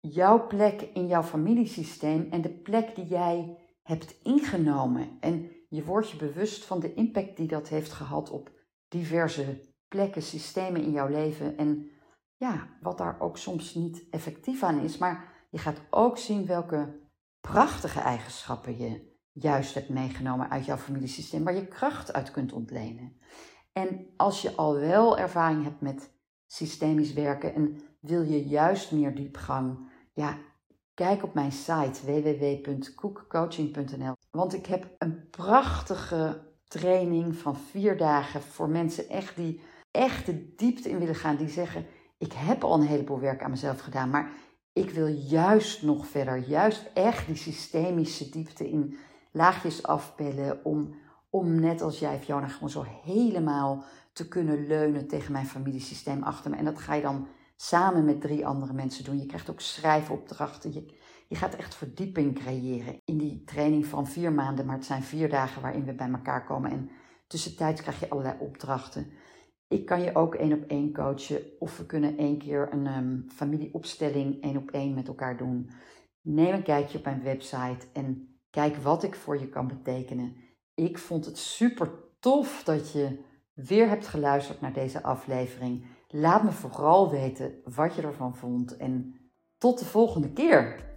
jouw 0.00 0.46
plek 0.46 0.80
in 0.80 1.06
jouw 1.06 1.22
familiesysteem 1.22 2.28
en 2.30 2.42
de 2.42 2.50
plek 2.50 2.94
die 2.94 3.06
jij 3.06 3.58
hebt 3.82 4.14
ingenomen. 4.22 5.16
En 5.20 5.50
je 5.68 5.84
wordt 5.84 6.10
je 6.10 6.16
bewust 6.16 6.64
van 6.64 6.80
de 6.80 6.94
impact 6.94 7.36
die 7.36 7.48
dat 7.48 7.68
heeft 7.68 7.92
gehad 7.92 8.30
op 8.30 8.50
diverse 8.88 9.60
plekken, 9.88 10.22
systemen 10.22 10.82
in 10.82 10.90
jouw 10.90 11.08
leven. 11.08 11.56
En 11.56 11.90
ja, 12.36 12.68
wat 12.80 12.98
daar 12.98 13.20
ook 13.20 13.38
soms 13.38 13.74
niet 13.74 14.04
effectief 14.10 14.62
aan 14.62 14.80
is. 14.80 14.98
Maar 14.98 15.46
je 15.50 15.58
gaat 15.58 15.80
ook 15.90 16.18
zien 16.18 16.46
welke 16.46 17.00
prachtige 17.40 18.00
eigenschappen 18.00 18.78
je 18.78 19.18
juist 19.32 19.74
hebt 19.74 19.88
meegenomen 19.88 20.50
uit 20.50 20.64
jouw 20.64 20.76
familiesysteem, 20.76 21.44
waar 21.44 21.54
je 21.54 21.66
kracht 21.66 22.12
uit 22.12 22.30
kunt 22.30 22.52
ontlenen. 22.52 23.18
En 23.72 24.06
als 24.16 24.42
je 24.42 24.54
al 24.56 24.74
wel 24.74 25.18
ervaring 25.18 25.62
hebt 25.62 25.80
met 25.80 26.10
systemisch 26.46 27.12
werken 27.12 27.54
en 27.54 27.80
wil 28.00 28.22
je 28.22 28.48
juist 28.48 28.92
meer 28.92 29.14
diepgang, 29.14 29.89
ja, 30.12 30.38
kijk 30.94 31.22
op 31.22 31.34
mijn 31.34 31.52
site 31.52 32.00
www.koekcoaching.nl. 32.04 34.14
Want 34.30 34.54
ik 34.54 34.66
heb 34.66 34.94
een 34.98 35.30
prachtige 35.30 36.48
training 36.64 37.36
van 37.36 37.56
vier 37.56 37.96
dagen 37.96 38.42
voor 38.42 38.68
mensen 38.68 39.08
echt 39.08 39.36
die 39.36 39.60
echt 39.90 40.26
de 40.26 40.54
diepte 40.54 40.88
in 40.88 40.98
willen 40.98 41.14
gaan. 41.14 41.36
Die 41.36 41.48
zeggen, 41.48 41.86
ik 42.18 42.32
heb 42.32 42.64
al 42.64 42.74
een 42.74 42.86
heleboel 42.86 43.20
werk 43.20 43.42
aan 43.42 43.50
mezelf 43.50 43.80
gedaan, 43.80 44.10
maar 44.10 44.30
ik 44.72 44.90
wil 44.90 45.06
juist 45.06 45.82
nog 45.82 46.06
verder. 46.06 46.48
Juist 46.48 46.90
echt 46.94 47.26
die 47.26 47.36
systemische 47.36 48.28
diepte 48.28 48.70
in 48.70 48.96
laagjes 49.32 49.82
afpellen. 49.82 50.64
Om, 50.64 50.94
om 51.30 51.60
net 51.60 51.82
als 51.82 51.98
jij, 51.98 52.18
Fiona, 52.18 52.48
gewoon 52.48 52.70
zo 52.70 52.84
helemaal 53.04 53.84
te 54.12 54.28
kunnen 54.28 54.66
leunen 54.66 55.08
tegen 55.08 55.32
mijn 55.32 55.46
familiesysteem 55.46 56.22
achter 56.22 56.50
me. 56.50 56.56
En 56.56 56.64
dat 56.64 56.78
ga 56.78 56.94
je 56.94 57.02
dan 57.02 57.26
samen 57.62 58.04
met 58.04 58.20
drie 58.20 58.46
andere 58.46 58.72
mensen 58.72 59.04
doen. 59.04 59.18
Je 59.18 59.26
krijgt 59.26 59.50
ook 59.50 59.60
schrijfopdrachten. 59.60 60.72
Je, 60.72 60.94
je 61.28 61.36
gaat 61.36 61.54
echt 61.54 61.74
verdieping 61.74 62.38
creëren 62.38 63.00
in 63.04 63.18
die 63.18 63.44
training 63.44 63.86
van 63.86 64.06
vier 64.06 64.32
maanden. 64.32 64.66
Maar 64.66 64.76
het 64.76 64.84
zijn 64.84 65.02
vier 65.02 65.28
dagen 65.28 65.62
waarin 65.62 65.84
we 65.84 65.94
bij 65.94 66.10
elkaar 66.10 66.44
komen. 66.44 66.70
En 66.70 66.90
tussentijds 67.26 67.80
krijg 67.80 68.00
je 68.00 68.08
allerlei 68.08 68.36
opdrachten. 68.38 69.10
Ik 69.68 69.86
kan 69.86 70.02
je 70.02 70.14
ook 70.14 70.34
één 70.34 70.52
op 70.52 70.64
één 70.66 70.92
coachen. 70.92 71.42
Of 71.58 71.76
we 71.76 71.86
kunnen 71.86 72.16
één 72.16 72.38
keer 72.38 72.72
een 72.72 72.86
um, 72.86 73.26
familieopstelling 73.28 74.42
één 74.42 74.56
op 74.56 74.70
één 74.70 74.94
met 74.94 75.08
elkaar 75.08 75.36
doen. 75.36 75.70
Neem 76.20 76.54
een 76.54 76.62
kijkje 76.62 76.98
op 76.98 77.04
mijn 77.04 77.22
website 77.22 77.86
en 77.92 78.38
kijk 78.50 78.76
wat 78.76 79.02
ik 79.02 79.14
voor 79.14 79.38
je 79.38 79.48
kan 79.48 79.66
betekenen. 79.68 80.36
Ik 80.74 80.98
vond 80.98 81.24
het 81.24 81.38
super 81.38 81.90
tof 82.20 82.62
dat 82.64 82.92
je 82.92 83.24
weer 83.54 83.88
hebt 83.88 84.06
geluisterd 84.06 84.60
naar 84.60 84.72
deze 84.72 85.02
aflevering. 85.02 85.98
Laat 86.12 86.42
me 86.42 86.52
vooral 86.52 87.10
weten 87.10 87.60
wat 87.64 87.94
je 87.94 88.02
ervan 88.02 88.36
vond 88.36 88.76
en 88.76 89.14
tot 89.58 89.78
de 89.78 89.84
volgende 89.84 90.32
keer. 90.32 90.89